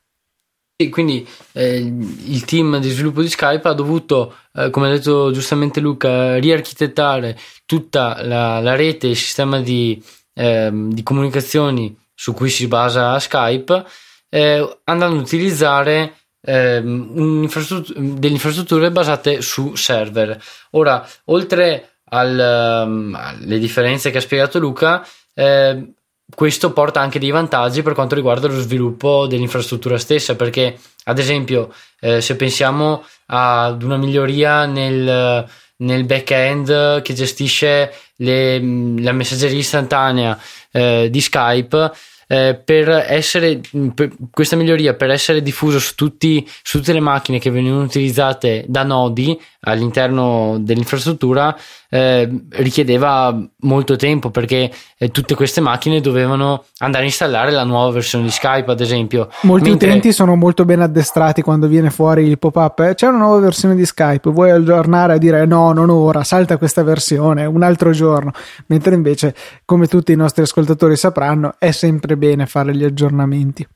E 0.80 0.90
quindi 0.90 1.26
eh, 1.54 1.78
il 1.78 2.44
team 2.44 2.78
di 2.78 2.90
sviluppo 2.90 3.20
di 3.20 3.28
Skype 3.28 3.66
ha 3.66 3.72
dovuto, 3.72 4.34
eh, 4.52 4.70
come 4.70 4.86
ha 4.86 4.90
detto 4.90 5.32
giustamente 5.32 5.80
Luca, 5.80 6.36
riarchitettare 6.36 7.36
tutta 7.66 8.22
la, 8.22 8.60
la 8.60 8.76
rete, 8.76 9.08
il 9.08 9.16
sistema 9.16 9.60
di 9.60 10.00
Ehm, 10.40 10.92
di 10.92 11.02
comunicazioni 11.02 11.98
su 12.14 12.32
cui 12.32 12.48
si 12.48 12.68
basa 12.68 13.18
Skype, 13.18 13.84
eh, 14.28 14.78
andando 14.84 15.16
ad 15.16 15.22
utilizzare 15.22 16.14
eh, 16.40 16.80
delle 16.80 18.28
infrastrutture 18.28 18.92
basate 18.92 19.42
su 19.42 19.74
server. 19.74 20.40
Ora, 20.70 21.04
oltre 21.24 21.98
al, 22.10 22.84
um, 22.86 23.18
alle 23.18 23.58
differenze 23.58 24.12
che 24.12 24.18
ha 24.18 24.20
spiegato 24.20 24.60
Luca, 24.60 25.04
eh, 25.34 25.94
questo 26.32 26.72
porta 26.72 27.00
anche 27.00 27.18
dei 27.18 27.30
vantaggi 27.30 27.82
per 27.82 27.94
quanto 27.94 28.14
riguarda 28.14 28.46
lo 28.46 28.60
sviluppo 28.60 29.26
dell'infrastruttura 29.26 29.98
stessa, 29.98 30.36
perché 30.36 30.78
ad 31.04 31.18
esempio 31.18 31.72
eh, 31.98 32.20
se 32.20 32.36
pensiamo 32.36 33.04
ad 33.26 33.82
una 33.82 33.96
miglioria 33.96 34.66
nel 34.66 35.48
nel 35.78 36.04
back-end 36.04 37.02
che 37.02 37.14
gestisce 37.14 37.92
le, 38.16 38.58
la 39.00 39.12
messaggeria 39.12 39.58
istantanea 39.58 40.38
eh, 40.72 41.08
di 41.10 41.20
Skype 41.20 41.92
eh, 42.28 42.60
per 42.62 42.88
essere 42.90 43.60
per 43.94 44.10
questa 44.30 44.54
miglioria 44.54 44.94
per 44.94 45.10
essere 45.10 45.42
diffusa 45.42 45.78
su, 45.78 45.94
tutti, 45.94 46.46
su 46.62 46.78
tutte 46.78 46.92
le 46.92 47.00
macchine 47.00 47.38
che 47.38 47.50
venivano 47.50 47.82
utilizzate 47.82 48.64
da 48.68 48.82
nodi 48.82 49.40
all'interno 49.60 50.56
dell'infrastruttura 50.60 51.56
eh, 51.90 52.28
richiedeva 52.50 53.36
molto 53.60 53.96
tempo 53.96 54.30
perché 54.30 54.70
eh, 54.96 55.08
tutte 55.10 55.34
queste 55.34 55.60
macchine 55.60 56.00
dovevano 56.00 56.64
andare 56.78 57.04
a 57.04 57.06
installare 57.06 57.50
la 57.50 57.64
nuova 57.64 57.90
versione 57.90 58.24
di 58.24 58.30
Skype 58.30 58.70
ad 58.70 58.80
esempio. 58.80 59.28
Molti 59.42 59.70
Mentre... 59.70 59.88
utenti 59.88 60.12
sono 60.12 60.36
molto 60.36 60.64
ben 60.64 60.80
addestrati 60.80 61.42
quando 61.42 61.66
viene 61.66 61.90
fuori 61.90 62.24
il 62.24 62.38
pop-up 62.38 62.80
eh, 62.80 62.94
c'è 62.94 63.06
una 63.06 63.18
nuova 63.18 63.40
versione 63.40 63.74
di 63.74 63.84
Skype 63.84 64.30
vuoi 64.30 64.50
aggiornare 64.50 65.14
a 65.14 65.18
dire 65.18 65.44
no 65.46 65.72
non 65.72 65.90
ora 65.90 66.22
salta 66.22 66.56
questa 66.56 66.82
versione 66.82 67.44
un 67.44 67.62
altro 67.62 67.90
giorno. 67.90 68.32
Mentre 68.66 68.94
invece 68.94 69.34
come 69.64 69.86
tutti 69.86 70.12
i 70.12 70.16
nostri 70.16 70.42
ascoltatori 70.42 70.96
sapranno 70.96 71.54
è 71.58 71.72
sempre 71.72 72.16
bene 72.16 72.46
fare 72.46 72.74
gli 72.76 72.84
aggiornamenti. 72.84 73.66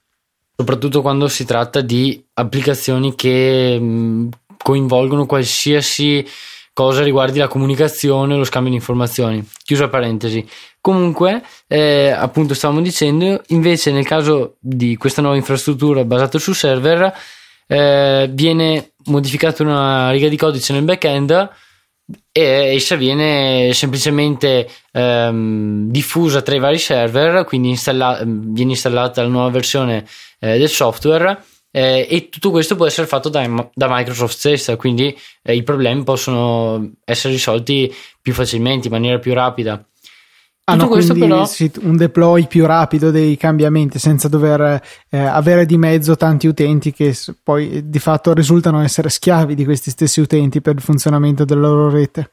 Soprattutto 0.55 1.01
quando 1.01 1.29
si 1.29 1.45
tratta 1.45 1.81
di 1.81 2.25
applicazioni 2.35 3.15
che 3.15 3.79
mh, 3.81 4.29
coinvolgono 4.63 5.27
qualsiasi 5.27 6.27
cosa 6.73 7.03
riguardi 7.03 7.39
la 7.39 7.49
comunicazione 7.49 8.37
lo 8.37 8.45
scambio 8.45 8.71
di 8.71 8.77
informazioni. 8.77 9.47
Chiusa 9.65 9.89
parentesi. 9.89 10.47
Comunque, 10.81 11.43
eh, 11.69 12.11
appunto, 12.11 12.55
stavamo 12.55 12.81
dicendo, 12.81 13.43
invece, 13.49 13.93
nel 13.93 14.07
caso 14.07 14.57
di 14.59 14.97
questa 14.97 15.23
nuova 15.23 15.37
infrastruttura 15.37 16.05
basata 16.05 16.39
su 16.39 16.53
server, 16.53 17.13
eh, 17.67 18.29
viene 18.33 18.93
modificata 19.07 19.63
una 19.63 20.11
riga 20.11 20.29
di 20.29 20.37
codice 20.37 20.73
nel 20.73 20.83
backend 20.83 21.51
e 22.33 22.75
essa 22.75 22.97
viene 22.97 23.73
semplicemente 23.73 24.69
ehm, 24.93 25.89
diffusa 25.91 26.43
tra 26.43 26.55
i 26.55 26.59
vari 26.59 26.79
server, 26.79 27.45
quindi 27.45 27.69
installa- 27.69 28.23
viene 28.25 28.73
installata 28.73 29.23
la 29.23 29.29
nuova 29.29 29.51
versione 29.51 30.05
eh, 30.41 30.59
del 30.59 30.69
software 30.69 31.45
eh, 31.75 32.07
e 32.09 32.29
tutto 32.29 32.51
questo 32.51 32.77
può 32.77 32.87
essere 32.87 33.07
fatto 33.07 33.31
da, 33.31 33.71
da 33.75 33.87
Microsoft 33.89 34.37
stessa, 34.37 34.77
quindi 34.77 35.17
eh, 35.43 35.57
i 35.57 35.63
problemi 35.63 36.05
possono 36.05 36.93
essere 37.03 37.33
risolti 37.33 37.93
più 38.21 38.35
facilmente, 38.35 38.89
in 38.89 38.93
maniera 38.93 39.19
più 39.19 39.33
rapida. 39.33 39.83
Hanno 40.65 40.87
quindi 40.87 41.19
però... 41.19 41.49
un 41.81 41.97
deploy 41.97 42.47
più 42.47 42.65
rapido 42.67 43.11
dei 43.11 43.37
cambiamenti 43.37 43.99
senza 43.99 44.29
dover 44.29 44.81
eh, 45.11 45.19
avere 45.19 45.67
di 45.67 45.77
mezzo 45.77 46.15
tanti 46.15 46.47
utenti 46.47 46.93
che 46.93 47.17
poi 47.43 47.89
di 47.89 47.99
fatto 47.99 48.33
risultano 48.33 48.81
essere 48.81 49.09
schiavi 49.09 49.57
di 49.57 49.65
questi 49.65 49.91
stessi 49.91 50.21
utenti 50.21 50.61
per 50.61 50.77
il 50.77 50.83
funzionamento 50.83 51.45
della 51.45 51.67
loro 51.67 51.91
rete. 51.91 52.31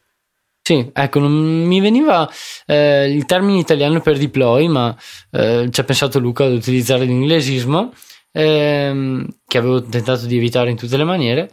Sì, 0.62 0.92
ecco, 0.94 1.20
non 1.20 1.32
mi 1.32 1.80
veniva 1.80 2.30
eh, 2.68 3.12
il 3.12 3.26
termine 3.26 3.58
italiano 3.58 4.02
per 4.02 4.20
deploy, 4.20 4.68
ma 4.68 4.96
eh, 5.32 5.68
ci 5.72 5.80
ha 5.80 5.84
pensato 5.84 6.20
Luca 6.20 6.44
ad 6.44 6.52
utilizzare 6.52 7.06
l'inglesismo 7.06 7.92
ehm, 8.32 9.28
che 9.48 9.58
avevo 9.58 9.82
tentato 9.84 10.26
di 10.26 10.38
evitare 10.38 10.70
in 10.70 10.78
tutte 10.78 10.98
le 10.98 11.04
maniere, 11.04 11.50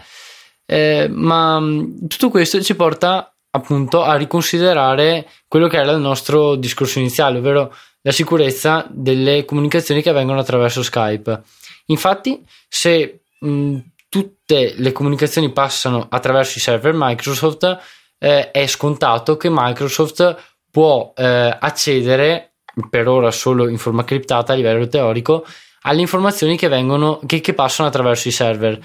eh, 0.67 1.09
ma 1.11 1.61
mm, 1.61 2.07
tutto 2.09 2.31
questo 2.31 2.63
ci 2.63 2.75
porta 2.75 3.35
appunto 3.51 4.03
a 4.03 4.17
riconsiderare 4.17 5.27
quello 5.49 5.69
che 5.69 5.79
era 5.79 5.93
il 5.93 6.01
nostro 6.01 6.57
discorso 6.57 6.99
iniziale, 6.99 7.39
ovvero 7.39 7.75
la 8.03 8.13
sicurezza 8.13 8.87
delle 8.91 9.45
comunicazioni 9.45 10.03
che 10.03 10.11
avvengono 10.11 10.39
attraverso 10.39 10.83
Skype. 10.83 11.43
Infatti, 11.87 12.45
se 12.69 13.23
mh, 13.41 13.49
mm, 13.49 13.77
tutte 14.09 14.75
le 14.77 14.93
comunicazioni 14.93 15.53
passano 15.53 16.07
attraverso 16.09 16.59
i 16.59 16.61
server 16.61 16.93
Microsoft, 16.95 17.79
eh, 18.19 18.51
è 18.51 18.67
scontato 18.67 19.37
che 19.37 19.49
Microsoft 19.51 20.37
può 20.71 21.13
eh, 21.17 21.57
accedere 21.59 22.57
per 22.91 23.09
ora 23.09 23.31
solo 23.31 23.69
in 23.69 23.79
forma 23.79 24.05
criptata 24.05 24.53
a 24.53 24.57
livello 24.57 24.87
teorico 24.89 25.47
alle 25.87 26.01
informazioni 26.01 26.57
che, 26.57 26.69
vengono, 26.69 27.21
che, 27.27 27.41
che 27.41 27.55
passano 27.55 27.89
attraverso 27.89 28.29
i 28.29 28.33
server. 28.33 28.79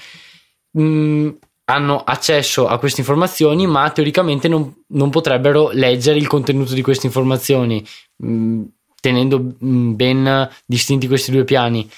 Mm, 0.80 1.30
hanno 1.66 2.04
accesso 2.04 2.68
a 2.68 2.78
queste 2.78 3.02
informazioni, 3.02 3.66
ma 3.66 3.90
teoricamente 3.90 4.48
non, 4.48 4.84
non 4.88 5.10
potrebbero 5.10 5.70
leggere 5.72 6.18
il 6.18 6.28
contenuto 6.28 6.74
di 6.74 6.82
queste 6.82 7.08
informazioni, 7.08 7.86
mm, 8.26 8.64
tenendo 9.00 9.56
mm, 9.64 9.96
ben 9.96 10.50
distinti 10.66 11.08
questi 11.08 11.32
due 11.32 11.44
piani. 11.44 11.90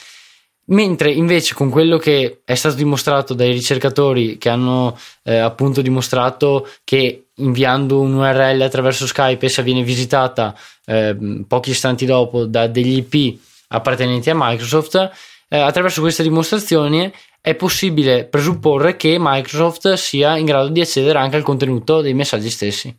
Mentre 0.65 1.11
invece 1.11 1.53
con 1.53 1.69
quello 1.69 1.97
che 1.97 2.41
è 2.45 2.55
stato 2.55 2.75
dimostrato 2.75 3.33
dai 3.33 3.51
ricercatori 3.51 4.37
che 4.37 4.47
hanno 4.47 4.97
eh, 5.23 5.35
appunto 5.37 5.81
dimostrato 5.81 6.69
che 6.85 7.25
inviando 7.35 7.99
un 7.99 8.13
URL 8.13 8.61
attraverso 8.61 9.05
Skype 9.05 9.45
essa 9.45 9.61
viene 9.61 9.83
visitata 9.83 10.55
eh, 10.85 11.43
pochi 11.45 11.71
istanti 11.71 12.05
dopo 12.05 12.45
da 12.45 12.67
degli 12.67 12.97
IP 12.97 13.39
appartenenti 13.73 14.29
a 14.29 14.35
Microsoft, 14.35 15.11
eh, 15.49 15.59
attraverso 15.59 16.01
queste 16.01 16.23
dimostrazioni 16.23 17.11
è 17.41 17.55
possibile 17.55 18.25
presupporre 18.25 18.95
che 18.95 19.17
Microsoft 19.19 19.93
sia 19.93 20.37
in 20.37 20.45
grado 20.45 20.69
di 20.69 20.81
accedere 20.81 21.19
anche 21.19 21.35
al 21.35 21.43
contenuto 21.43 22.01
dei 22.01 22.13
messaggi 22.13 22.49
stessi. 22.49 22.97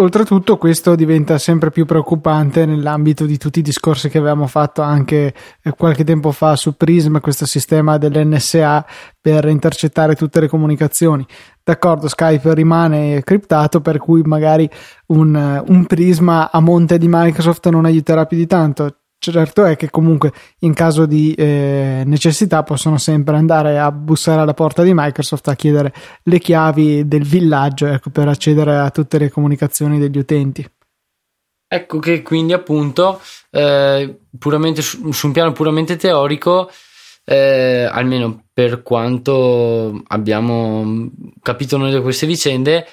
Oltretutto 0.00 0.56
questo 0.56 0.94
diventa 0.94 1.36
sempre 1.36 1.70
più 1.70 1.84
preoccupante 1.84 2.64
nell'ambito 2.64 3.26
di 3.26 3.36
tutti 3.36 3.58
i 3.58 3.62
discorsi 3.62 4.08
che 4.08 4.16
avevamo 4.16 4.46
fatto 4.46 4.80
anche 4.80 5.34
eh, 5.62 5.72
qualche 5.72 6.04
tempo 6.04 6.32
fa 6.32 6.56
su 6.56 6.74
Prism, 6.74 7.18
questo 7.18 7.44
sistema 7.44 7.98
dell'NSA 7.98 8.86
per 9.20 9.44
intercettare 9.44 10.14
tutte 10.14 10.40
le 10.40 10.48
comunicazioni. 10.48 11.26
D'accordo, 11.70 12.08
Skype 12.08 12.52
rimane 12.52 13.22
criptato, 13.22 13.80
per 13.80 13.98
cui 13.98 14.22
magari 14.22 14.68
un, 15.06 15.62
un 15.68 15.86
prisma 15.86 16.50
a 16.50 16.58
monte 16.58 16.98
di 16.98 17.06
Microsoft 17.08 17.68
non 17.68 17.84
aiuterà 17.84 18.26
più 18.26 18.36
di 18.36 18.48
tanto 18.48 18.96
certo 19.20 19.64
è 19.66 19.76
che 19.76 19.90
comunque 19.90 20.32
in 20.60 20.72
caso 20.72 21.04
di 21.04 21.34
eh, 21.34 22.02
necessità 22.06 22.62
possono 22.62 22.96
sempre 22.96 23.36
andare 23.36 23.78
a 23.78 23.92
bussare 23.92 24.40
alla 24.40 24.54
porta 24.54 24.82
di 24.82 24.92
Microsoft 24.94 25.46
a 25.48 25.54
chiedere 25.54 25.92
le 26.22 26.38
chiavi 26.38 27.06
del 27.06 27.24
villaggio 27.24 27.86
ecco, 27.86 28.10
per 28.10 28.28
accedere 28.28 28.78
a 28.78 28.90
tutte 28.90 29.18
le 29.18 29.30
comunicazioni 29.30 29.98
degli 29.98 30.18
utenti. 30.18 30.66
Ecco 31.72 31.98
che 32.00 32.22
quindi 32.22 32.52
appunto 32.52 33.20
eh, 33.50 34.18
puramente 34.38 34.82
su, 34.82 35.12
su, 35.12 35.26
un 35.26 35.32
piano 35.32 35.52
puramente 35.52 35.96
teorico, 35.96 36.68
eh, 37.30 37.88
almeno 37.88 38.46
per 38.52 38.82
quanto 38.82 40.02
abbiamo 40.08 41.08
capito 41.40 41.76
noi 41.76 41.92
da 41.92 42.00
queste 42.00 42.26
vicende, 42.26 42.84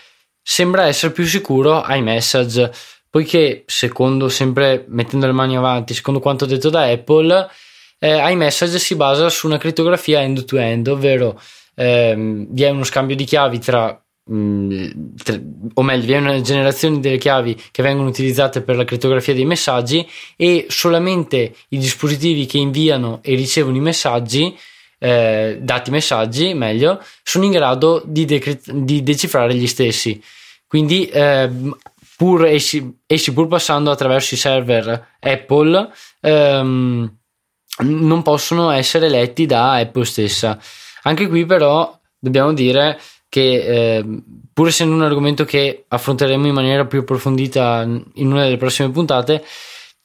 sembra 0.43 0.85
essere 0.85 1.11
più 1.11 1.25
sicuro 1.25 1.83
iMessage, 1.87 2.71
poiché 3.09 3.63
secondo 3.65 4.29
sempre 4.29 4.85
mettendo 4.89 5.25
le 5.25 5.31
mani 5.31 5.57
avanti, 5.57 5.95
secondo 5.95 6.19
quanto 6.19 6.45
detto 6.45 6.69
da 6.69 6.83
Apple, 6.83 7.49
eh, 7.97 8.31
iMessage 8.31 8.77
si 8.77 8.95
basa 8.95 9.27
su 9.29 9.47
una 9.47 9.57
crittografia 9.57 10.21
end-to-end, 10.21 10.87
ovvero 10.87 11.41
ehm, 11.73 12.45
vi 12.51 12.61
è 12.61 12.69
uno 12.69 12.83
scambio 12.83 13.15
di 13.15 13.23
chiavi 13.23 13.57
tra 13.57 13.99
mm, 14.31 14.89
o 15.73 15.81
meglio, 15.81 16.05
vi 16.05 16.13
è 16.13 16.17
una 16.17 16.41
generazione 16.41 16.99
delle 16.99 17.17
chiavi 17.17 17.55
che 17.71 17.83
vengono 17.83 18.09
utilizzate 18.09 18.61
per 18.61 18.75
la 18.75 18.83
crittografia 18.83 19.33
dei 19.33 19.45
messaggi 19.45 20.07
e 20.35 20.65
solamente 20.69 21.55
i 21.69 21.77
dispositivi 21.77 22.45
che 22.45 22.57
inviano 22.57 23.19
e 23.23 23.35
ricevono 23.35 23.77
i 23.77 23.81
messaggi, 23.81 24.57
eh, 24.99 25.59
dati 25.61 25.91
messaggi, 25.91 26.53
meglio, 26.53 27.03
sono 27.23 27.45
in 27.45 27.51
grado 27.51 28.01
di, 28.05 28.25
de- 28.25 28.59
di 28.65 29.03
decifrare 29.03 29.53
gli 29.53 29.67
stessi. 29.67 30.21
Quindi, 30.67 31.07
eh, 31.07 31.49
pur 32.17 32.45
essi, 32.45 32.99
essi, 33.05 33.31
pur 33.31 33.47
passando 33.47 33.91
attraverso 33.91 34.33
i 34.33 34.37
server 34.37 35.15
Apple, 35.19 35.89
ehm, 36.21 37.15
non 37.79 38.21
possono 38.23 38.71
essere 38.71 39.07
letti 39.07 39.45
da 39.45 39.75
Apple 39.75 40.05
stessa. 40.05 40.59
Anche 41.03 41.27
qui 41.27 41.45
però 41.45 41.97
dobbiamo 42.17 42.53
dire 42.53 42.99
che 43.37 43.97
eh, 43.97 44.05
pur 44.51 44.69
essendo 44.69 44.95
un 44.95 45.03
argomento 45.03 45.45
che 45.45 45.85
affronteremo 45.87 46.47
in 46.47 46.53
maniera 46.55 46.87
più 46.87 47.01
approfondita 47.01 47.83
in 47.83 48.31
una 48.31 48.45
delle 48.45 48.57
prossime 48.57 48.89
puntate, 48.89 49.43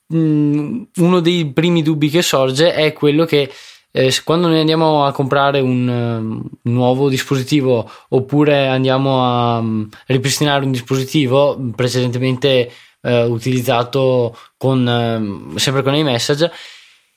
mh, 0.09 0.19
mm, 0.19 0.83
uno 0.97 1.21
dei 1.21 1.51
primi 1.51 1.83
dubbi 1.83 2.11
che 2.11 2.21
sorge 2.21 2.75
è 2.75 2.93
quello 2.93 3.25
che 3.25 3.51
eh, 3.91 4.13
quando 4.23 4.49
noi 4.49 4.61
andiamo 4.61 5.07
a 5.07 5.13
comprare 5.13 5.61
un, 5.61 5.89
um, 5.89 6.43
nuovo 6.65 7.09
dispositivo 7.09 7.91
oppure 8.11 8.67
andiamo 8.67 9.25
a 9.25 9.59
um, 9.59 9.89
ripristinare 10.07 10.67
un 10.67 10.71
dispositivo 10.71 11.59
precedentemente 11.75 12.71
uh, 13.01 13.31
utilizzato 13.31 14.37
con, 14.59 15.53
uh, 15.55 15.57
sempre 15.57 15.83
con 15.83 15.95
iMessage, 15.95 16.53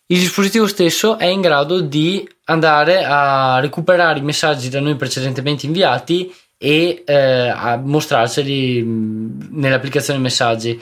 il 0.08 0.20
dispositivo 0.20 0.68
stesso 0.68 1.18
è 1.18 1.26
in 1.26 1.42
grado 1.42 1.82
di 1.82 2.28
andare 2.46 3.04
a 3.04 3.60
recuperare 3.60 4.20
i 4.20 4.24
messaggi 4.24 4.70
da 4.70 4.80
noi 4.80 4.96
precedentemente 4.96 5.66
inviati 5.66 6.32
e 6.58 7.04
eh, 7.06 7.48
a 7.50 7.78
mostrarceli 7.78 8.84
nell'applicazione 8.84 10.20
messaggi. 10.20 10.80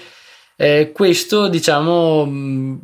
Eh, 0.55 0.91
questo, 0.93 1.47
diciamo, 1.47 2.79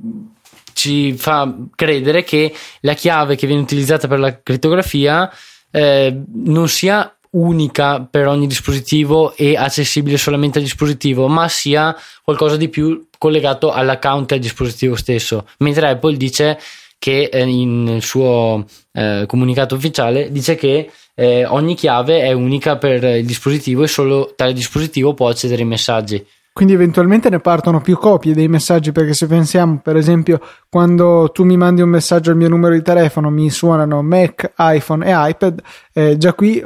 ci 0.73 1.13
fa 1.13 1.53
credere 1.75 2.23
che 2.23 2.53
la 2.81 2.93
chiave 2.93 3.35
che 3.35 3.45
viene 3.45 3.61
utilizzata 3.61 4.07
per 4.07 4.19
la 4.19 4.41
crittografia 4.41 5.29
eh, 5.71 6.23
non 6.33 6.69
sia 6.69 7.18
unica 7.31 8.01
per 8.01 8.27
ogni 8.27 8.47
dispositivo 8.47 9.35
e 9.35 9.55
accessibile 9.55 10.17
solamente 10.17 10.57
al 10.57 10.63
dispositivo, 10.63 11.27
ma 11.27 11.47
sia 11.47 11.95
qualcosa 12.23 12.57
di 12.57 12.69
più 12.69 13.07
collegato 13.17 13.71
all'account 13.71 14.31
e 14.31 14.35
al 14.35 14.41
dispositivo 14.41 14.95
stesso. 14.95 15.45
Mentre 15.59 15.89
Apple 15.89 16.17
dice 16.17 16.59
che 16.97 17.29
eh, 17.31 17.45
nel 17.45 18.01
suo 18.01 18.65
eh, 18.91 19.23
comunicato 19.27 19.75
ufficiale 19.75 20.31
dice 20.31 20.55
che 20.55 20.91
eh, 21.15 21.45
ogni 21.45 21.75
chiave 21.75 22.21
è 22.21 22.31
unica 22.31 22.77
per 22.77 23.03
il 23.03 23.25
dispositivo 23.25 23.83
e 23.83 23.87
solo 23.87 24.33
tale 24.35 24.53
dispositivo 24.53 25.13
può 25.13 25.29
accedere 25.29 25.61
ai 25.61 25.67
messaggi. 25.67 26.25
Quindi 26.51 26.75
eventualmente 26.75 27.29
ne 27.29 27.39
partono 27.39 27.79
più 27.79 27.97
copie 27.97 28.33
dei 28.33 28.49
messaggi 28.49 28.91
perché 28.91 29.13
se 29.13 29.27
pensiamo 29.27 29.79
per 29.81 29.95
esempio 29.95 30.41
quando 30.67 31.29
tu 31.31 31.45
mi 31.45 31.55
mandi 31.55 31.81
un 31.81 31.89
messaggio 31.89 32.31
al 32.31 32.37
mio 32.37 32.49
numero 32.49 32.73
di 32.73 32.81
telefono 32.81 33.29
mi 33.29 33.49
suonano 33.49 34.01
Mac, 34.01 34.51
iPhone 34.57 35.05
e 35.05 35.11
iPad, 35.13 35.61
eh, 35.93 36.17
già 36.17 36.33
qui 36.33 36.61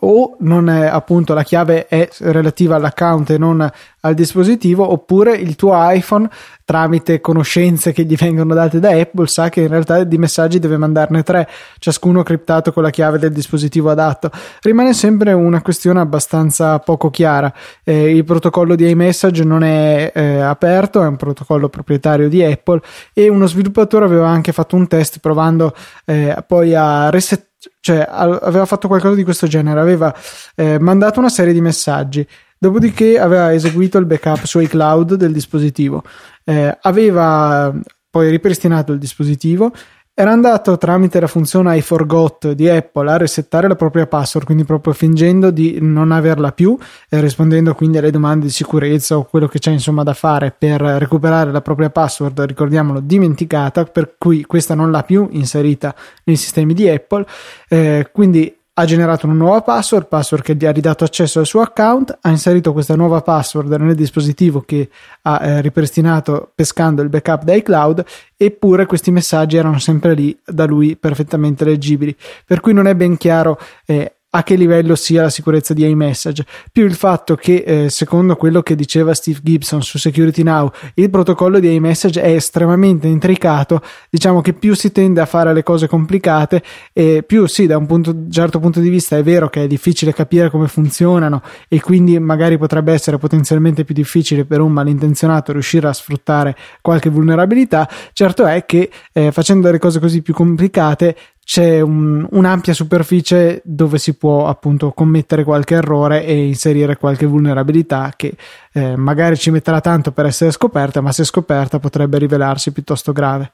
o 0.00 0.36
non 0.40 0.68
è 0.68 0.86
appunto 0.86 1.34
la 1.34 1.42
chiave 1.42 1.86
è 1.86 2.08
relativa 2.18 2.76
all'account 2.76 3.30
e 3.30 3.38
non 3.38 3.70
al 4.00 4.14
dispositivo 4.14 4.90
oppure 4.90 5.34
il 5.34 5.56
tuo 5.56 5.72
iPhone 5.74 6.28
tramite 6.64 7.20
conoscenze 7.20 7.92
che 7.92 8.04
gli 8.04 8.16
vengono 8.16 8.54
date 8.54 8.80
da 8.80 8.90
Apple 8.90 9.26
sa 9.26 9.48
che 9.48 9.62
in 9.62 9.68
realtà 9.68 10.02
di 10.04 10.16
messaggi 10.16 10.58
deve 10.58 10.78
mandarne 10.78 11.22
tre 11.22 11.48
ciascuno 11.78 12.22
criptato 12.22 12.72
con 12.72 12.82
la 12.82 12.90
chiave 12.90 13.18
del 13.18 13.32
dispositivo 13.32 13.90
adatto. 13.90 14.30
Rimane 14.62 14.94
sempre 14.94 15.32
una 15.32 15.60
questione 15.60 16.00
abbastanza 16.00 16.78
poco 16.78 17.10
chiara. 17.10 17.52
Eh, 17.82 18.14
il 18.14 18.24
protocollo 18.24 18.74
di 18.74 18.88
iMessage 18.88 19.44
non 19.44 19.62
è 19.62 20.12
eh, 20.14 20.40
aperto 20.40 21.02
è 21.02 21.06
un 21.06 21.16
protocollo 21.16 21.68
proprietario 21.68 22.28
di 22.28 22.42
Apple 22.42 22.80
e 23.12 23.28
uno 23.28 23.46
sviluppatore 23.46 24.04
aveva 24.04 24.28
anche 24.28 24.52
fatto 24.52 24.76
un 24.76 24.86
test 24.86 25.18
provando 25.18 25.74
eh, 26.06 26.42
poi 26.46 26.74
a 26.74 27.10
resettare 27.10 27.52
cioè 27.80 28.06
aveva 28.08 28.66
fatto 28.66 28.88
qualcosa 28.88 29.14
di 29.14 29.24
questo 29.24 29.46
genere, 29.46 29.80
aveva 29.80 30.14
eh, 30.54 30.78
mandato 30.78 31.18
una 31.20 31.28
serie 31.28 31.52
di 31.52 31.60
messaggi, 31.60 32.26
dopodiché 32.58 33.18
aveva 33.18 33.52
eseguito 33.52 33.98
il 33.98 34.06
backup 34.06 34.44
su 34.44 34.58
iCloud 34.60 35.14
del 35.14 35.32
dispositivo, 35.32 36.02
eh, 36.44 36.76
aveva 36.80 37.72
poi 38.10 38.30
ripristinato 38.30 38.92
il 38.92 38.98
dispositivo 38.98 39.72
era 40.16 40.30
andato 40.30 40.78
tramite 40.78 41.18
la 41.18 41.26
funzione 41.26 41.76
I 41.76 41.80
forgot 41.80 42.52
di 42.52 42.68
Apple 42.68 43.10
a 43.10 43.16
resettare 43.16 43.66
la 43.66 43.74
propria 43.74 44.06
password, 44.06 44.46
quindi 44.46 44.62
proprio 44.62 44.92
fingendo 44.92 45.50
di 45.50 45.78
non 45.80 46.12
averla 46.12 46.52
più 46.52 46.78
e 47.08 47.20
rispondendo 47.20 47.74
quindi 47.74 47.98
alle 47.98 48.12
domande 48.12 48.46
di 48.46 48.52
sicurezza 48.52 49.18
o 49.18 49.24
quello 49.24 49.48
che 49.48 49.58
c'è 49.58 49.72
insomma 49.72 50.04
da 50.04 50.14
fare 50.14 50.54
per 50.56 50.80
recuperare 50.80 51.50
la 51.50 51.62
propria 51.62 51.90
password, 51.90 52.42
ricordiamolo, 52.42 53.00
dimenticata, 53.00 53.82
per 53.86 54.14
cui 54.16 54.44
questa 54.44 54.76
non 54.76 54.92
l'ha 54.92 55.02
più 55.02 55.26
inserita 55.32 55.92
nei 56.22 56.36
sistemi 56.36 56.74
di 56.74 56.88
Apple. 56.88 57.26
Eh, 57.68 58.08
quindi 58.12 58.56
ha 58.76 58.84
generato 58.86 59.26
una 59.26 59.36
nuova 59.36 59.62
password, 59.62 60.08
password 60.08 60.42
che 60.42 60.56
gli 60.56 60.66
ha 60.66 60.72
ridato 60.72 61.04
accesso 61.04 61.38
al 61.38 61.46
suo 61.46 61.60
account, 61.60 62.18
ha 62.20 62.28
inserito 62.30 62.72
questa 62.72 62.96
nuova 62.96 63.20
password 63.20 63.72
nel 63.72 63.94
dispositivo 63.94 64.62
che 64.62 64.90
ha 65.22 65.44
eh, 65.44 65.60
ripristinato 65.60 66.50
pescando 66.54 67.00
il 67.00 67.08
backup 67.08 67.44
da 67.44 67.54
iCloud, 67.54 68.04
eppure 68.36 68.86
questi 68.86 69.12
messaggi 69.12 69.56
erano 69.56 69.78
sempre 69.78 70.14
lì 70.14 70.36
da 70.44 70.64
lui 70.64 70.96
perfettamente 70.96 71.64
leggibili. 71.64 72.16
Per 72.44 72.58
cui 72.60 72.72
non 72.72 72.88
è 72.88 72.96
ben 72.96 73.16
chiaro 73.16 73.60
eh, 73.86 74.16
a 74.36 74.42
che 74.42 74.56
livello 74.56 74.96
sia 74.96 75.22
la 75.22 75.30
sicurezza 75.30 75.74
di 75.74 75.88
iMessage, 75.88 76.44
più 76.72 76.84
il 76.84 76.94
fatto 76.94 77.36
che, 77.36 77.62
eh, 77.64 77.88
secondo 77.88 78.34
quello 78.34 78.62
che 78.62 78.74
diceva 78.74 79.14
Steve 79.14 79.38
Gibson 79.40 79.80
su 79.80 79.96
Security 79.96 80.42
Now, 80.42 80.72
il 80.94 81.08
protocollo 81.08 81.60
di 81.60 81.72
iMessage 81.72 82.20
è 82.20 82.30
estremamente 82.30 83.06
intricato, 83.06 83.80
diciamo 84.10 84.40
che 84.40 84.52
più 84.52 84.74
si 84.74 84.90
tende 84.90 85.20
a 85.20 85.26
fare 85.26 85.52
le 85.52 85.62
cose 85.62 85.86
complicate 85.86 86.64
e 86.92 87.22
più 87.24 87.46
sì, 87.46 87.66
da 87.66 87.76
un 87.76 87.86
punto, 87.86 88.24
certo 88.28 88.58
punto 88.58 88.80
di 88.80 88.88
vista 88.88 89.16
è 89.16 89.22
vero 89.22 89.48
che 89.48 89.62
è 89.62 89.66
difficile 89.68 90.12
capire 90.12 90.50
come 90.50 90.66
funzionano 90.66 91.40
e 91.68 91.80
quindi 91.80 92.18
magari 92.18 92.58
potrebbe 92.58 92.92
essere 92.92 93.18
potenzialmente 93.18 93.84
più 93.84 93.94
difficile 93.94 94.44
per 94.44 94.60
un 94.60 94.72
malintenzionato 94.72 95.52
riuscire 95.52 95.86
a 95.86 95.92
sfruttare 95.92 96.56
qualche 96.80 97.08
vulnerabilità, 97.08 97.88
certo 98.12 98.46
è 98.46 98.64
che 98.64 98.90
eh, 99.12 99.30
facendo 99.30 99.70
le 99.70 99.78
cose 99.78 100.00
così 100.00 100.22
più 100.22 100.34
complicate 100.34 101.16
c'è 101.44 101.80
un, 101.80 102.26
un'ampia 102.30 102.72
superficie 102.72 103.60
dove 103.64 103.98
si 103.98 104.14
può 104.14 104.48
appunto 104.48 104.92
commettere 104.92 105.44
qualche 105.44 105.74
errore 105.74 106.24
e 106.24 106.46
inserire 106.46 106.96
qualche 106.96 107.26
vulnerabilità 107.26 108.14
che 108.16 108.34
eh, 108.72 108.96
magari 108.96 109.36
ci 109.36 109.50
metterà 109.50 109.80
tanto 109.80 110.10
per 110.10 110.26
essere 110.26 110.50
scoperta, 110.50 111.02
ma 111.02 111.12
se 111.12 111.24
scoperta 111.24 111.78
potrebbe 111.78 112.18
rivelarsi 112.18 112.72
piuttosto 112.72 113.12
grave. 113.12 113.52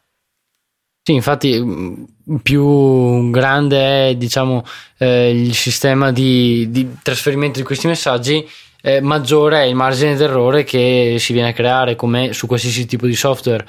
Sì, 1.03 1.15
infatti 1.15 1.59
mm, 1.61 2.37
più 2.43 3.31
grande 3.31 4.11
è 4.11 4.15
diciamo, 4.15 4.65
eh, 4.99 5.31
il 5.31 5.55
sistema 5.55 6.13
di, 6.13 6.71
di, 6.71 6.97
trasferimento 7.03 7.59
di 7.59 7.65
questi 7.65 7.89
messaggi, 7.89 8.47
eh, 8.83 9.01
maggiore 9.01 9.63
è 9.63 9.65
il 9.65 9.75
margine 9.75 10.15
d'errore 10.15 10.63
che 10.63 11.17
si 11.19 11.33
viene 11.33 11.49
a 11.49 11.53
creare 11.53 11.97
come 11.97 12.33
su 12.33 12.47
qualsiasi 12.47 12.87
tipo 12.87 13.07
di 13.07 13.17
software. 13.17 13.67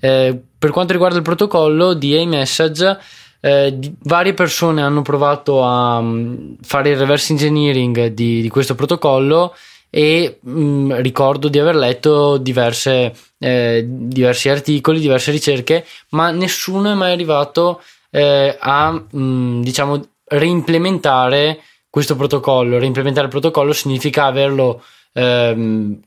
Eh, 0.00 0.40
per 0.58 0.70
quanto 0.70 0.92
riguarda 0.92 1.16
il 1.16 1.22
protocollo 1.22 1.94
di 1.94 2.18
iMessage, 2.20 2.98
eh, 3.40 3.78
varie 4.00 4.34
persone 4.34 4.82
hanno 4.82 5.02
provato 5.02 5.64
a 5.64 5.98
um, 5.98 6.56
fare 6.60 6.90
il 6.90 6.98
reverse 6.98 7.32
engineering 7.32 8.06
di, 8.08 8.40
di 8.42 8.48
questo 8.48 8.74
protocollo 8.74 9.54
e 9.90 10.38
mh, 10.40 10.60
mm, 10.60 10.92
ricordo 10.96 11.48
di 11.48 11.58
aver 11.58 11.76
letto 11.76 12.36
diverse, 12.36 13.14
eh, 13.38 13.84
diversi 13.86 14.48
articoli, 14.48 15.00
diverse 15.00 15.30
ricerche, 15.30 15.86
ma 16.10 16.30
nessuno 16.30 16.90
è 16.90 16.94
mai 16.94 17.12
arrivato 17.12 17.80
eh, 18.10 18.56
a 18.58 18.90
mh, 18.90 19.18
mm, 19.18 19.62
diciamo 19.62 20.06
reimplementare 20.24 21.60
questo 21.88 22.16
protocollo. 22.16 22.78
Reimplementare 22.78 23.26
il 23.26 23.32
protocollo 23.32 23.72
significa 23.72 24.26
averlo 24.26 24.82
ehm, 25.12 26.00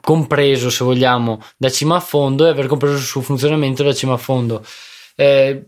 compreso, 0.00 0.70
se 0.70 0.84
vogliamo, 0.84 1.40
da 1.56 1.70
cima 1.70 1.96
a 1.96 2.00
fondo 2.00 2.46
e 2.46 2.50
aver 2.50 2.66
compreso 2.66 2.94
il 2.94 3.00
suo 3.00 3.20
funzionamento 3.22 3.82
da 3.82 3.92
cima 3.92 4.14
a 4.14 4.18
fondo. 4.18 4.64
Eh, 5.16 5.64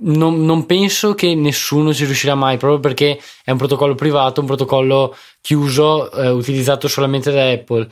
non, 0.00 0.44
non, 0.44 0.66
penso 0.66 1.14
che 1.14 1.34
nessuno 1.34 1.92
ci 1.92 2.04
riuscirà 2.04 2.34
mai 2.34 2.56
proprio 2.56 2.80
perché 2.80 3.20
è 3.44 3.50
un 3.50 3.58
protocollo 3.58 3.94
privato, 3.94 4.40
un 4.40 4.46
protocollo 4.46 5.16
chiuso, 5.40 6.10
eh, 6.12 6.28
utilizzato 6.30 6.88
solamente 6.88 7.30
da 7.30 7.48
Apple. 7.50 7.88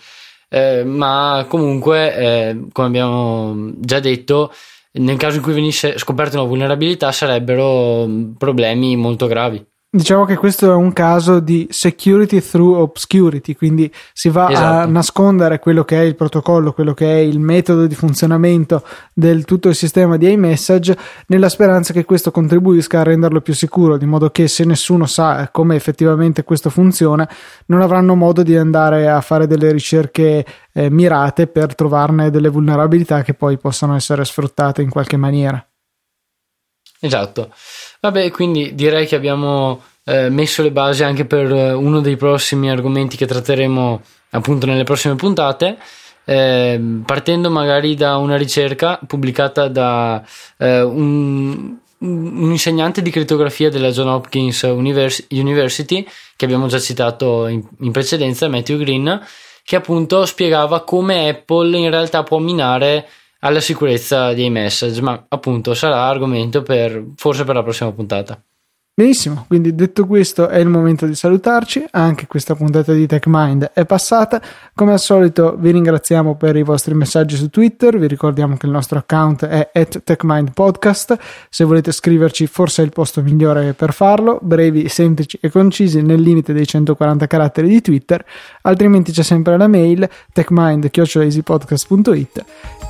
eh, 0.49 0.85
ma 0.85 1.44
comunque, 1.49 2.16
eh, 2.16 2.66
come 2.72 2.87
abbiamo 2.87 3.72
già 3.79 4.01
detto, 4.01 4.53
nel 4.92 5.16
caso 5.16 5.37
in 5.37 5.42
cui 5.42 5.53
venisse 5.53 5.99
scoperta 5.99 6.38
una 6.38 6.49
vulnerabilità 6.49 7.12
sarebbero 7.12 8.09
problemi 8.38 8.96
molto 8.96 9.27
gravi. 9.27 9.64
Diciamo 9.96 10.26
che 10.26 10.37
questo 10.37 10.70
è 10.70 10.74
un 10.74 10.92
caso 10.92 11.40
di 11.40 11.66
security 11.70 12.42
through 12.42 12.80
obscurity, 12.80 13.54
quindi 13.54 13.90
si 14.12 14.28
va 14.28 14.50
esatto. 14.50 14.66
a 14.66 14.85
nascondere 14.85 15.59
quello 15.59 15.85
che 15.85 15.98
è 15.98 16.04
il 16.04 16.14
protocollo, 16.14 16.74
quello 16.74 16.92
che 16.92 17.11
è 17.11 17.16
il 17.16 17.40
metodo 17.40 17.87
di 17.87 17.94
funzionamento 17.94 18.85
del 19.14 19.46
tutto 19.46 19.70
il 19.70 19.74
sistema 19.74 20.18
di 20.18 20.30
iMessage, 20.30 20.98
nella 21.28 21.48
speranza 21.48 21.94
che 21.94 22.04
questo 22.04 22.30
contribuisca 22.30 23.00
a 23.00 23.04
renderlo 23.04 23.40
più 23.40 23.54
sicuro, 23.54 23.96
di 23.96 24.04
modo 24.04 24.28
che 24.28 24.48
se 24.48 24.66
nessuno 24.66 25.06
sa 25.06 25.48
come 25.50 25.76
effettivamente 25.76 26.44
questo 26.44 26.68
funziona, 26.68 27.26
non 27.68 27.80
avranno 27.80 28.14
modo 28.14 28.42
di 28.42 28.54
andare 28.54 29.09
a 29.09 29.22
fare 29.22 29.46
delle 29.46 29.72
ricerche 29.72 30.44
eh, 30.74 30.90
mirate 30.90 31.46
per 31.46 31.74
trovarne 31.74 32.28
delle 32.28 32.50
vulnerabilità 32.50 33.22
che 33.22 33.32
poi 33.32 33.56
possano 33.56 33.96
essere 33.96 34.26
sfruttate 34.26 34.82
in 34.82 34.90
qualche 34.90 35.16
maniera. 35.16 35.66
Esatto. 37.00 37.52
Vabbè, 38.00 38.30
quindi 38.30 38.74
direi 38.74 39.06
che 39.06 39.16
abbiamo 39.16 39.82
eh, 40.04 40.28
messo 40.30 40.62
le 40.62 40.70
basi 40.70 41.02
anche 41.02 41.24
per 41.24 41.52
eh, 41.52 41.72
uno 41.72 42.00
dei 42.00 42.16
prossimi 42.16 42.70
argomenti 42.70 43.16
che 43.16 43.26
tratteremo 43.26 44.00
appunto 44.30 44.66
nelle 44.66 44.85
prossime 44.85 45.16
puntate. 45.16 45.76
Eh, 46.24 46.80
partendo 47.04 47.50
magari 47.50 47.94
da 47.94 48.16
una 48.16 48.37
ricerca 48.37 48.98
pubblicata 49.06 49.68
da 49.68 50.24
eh, 50.59 50.82
un, 50.82 51.76
un, 51.98 52.50
insegnante 52.50 53.00
di 53.00 53.11
crittografia 53.11 53.70
della 53.70 53.90
John 53.90 54.09
Hopkins 54.09 54.62
Univers- 54.62 55.26
University 55.30 56.04
che 56.35 56.44
abbiamo 56.44 56.66
già 56.66 56.80
citato 56.80 57.46
in, 57.46 57.62
in 57.80 57.92
precedenza, 57.92 58.48
Matthew 58.48 58.78
Green, 58.78 59.24
che 59.62 59.76
appunto 59.76 60.26
spiegava 60.26 60.82
come 60.82 61.28
Apple 61.28 61.76
in 61.78 61.90
realtà 61.90 62.24
può 62.24 62.38
minare 62.38 63.09
alla 63.40 63.61
sicurezza 63.61 64.33
dei 64.33 64.51
message, 64.51 65.01
ma 65.03 65.27
appunto 65.29 65.75
sarà 65.75 66.07
argomento 66.07 66.62
per 66.62 67.05
forse 67.16 67.44
per 67.44 67.55
la 67.55 67.62
prossima 67.62 67.92
puntata. 67.92 68.42
Benissimo, 68.98 69.44
quindi 69.46 69.74
detto 69.74 70.06
questo 70.06 70.48
è 70.48 70.56
il 70.56 70.68
momento 70.68 71.04
di 71.04 71.14
salutarci, 71.14 71.85
anche 71.90 72.26
questa 72.26 72.54
puntata 72.54 72.94
di 72.94 73.06
TechMind 73.06 73.72
è 73.74 73.85
passata, 73.85 74.40
come 74.72 74.92
al 74.92 74.98
solito 74.98 75.54
vi 75.59 75.70
ringraziamo 75.70 76.35
per 76.35 76.56
i 76.56 76.62
vostri 76.62 76.94
messaggi 76.94 77.37
su 77.37 77.50
Twitter, 77.50 77.98
vi 77.98 78.06
ricordiamo 78.06 78.56
che 78.56 78.64
il 78.64 78.72
nostro 78.72 78.98
account 78.98 79.44
è 79.44 79.70
at 79.74 80.02
TechMindPodcast, 80.02 81.18
se 81.50 81.64
volete 81.64 81.92
scriverci 81.92 82.46
forse 82.46 82.80
è 82.80 82.87
il 82.87 82.90
posto 82.90 83.20
migliore 83.20 83.74
per 83.74 83.92
farlo, 83.92 84.38
brevi, 84.40 84.88
semplici 84.88 85.38
e 85.42 85.50
concisi 85.50 86.00
nel 86.00 86.22
limite 86.22 86.54
dei 86.54 86.66
140 86.66 87.26
caratteri 87.26 87.68
di 87.68 87.82
Twitter, 87.82 88.24
altrimenti 88.62 89.12
c'è 89.12 89.22
sempre 89.22 89.59
la 89.59 89.68
mail 89.68 90.09
techmind.easypodcast.it 90.32 92.44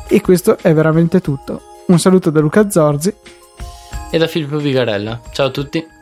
e 0.06 0.20
questo 0.20 0.56
è 0.58 0.72
veramente 0.72 1.20
tutto. 1.20 1.62
Un 1.86 1.98
saluto 1.98 2.30
da 2.30 2.38
Luca 2.38 2.70
Zorzi 2.70 3.12
e 4.08 4.18
da 4.18 4.28
Filippo 4.28 4.58
Vigarella. 4.58 5.20
Ciao 5.32 5.48
a 5.48 5.50
tutti. 5.50 5.94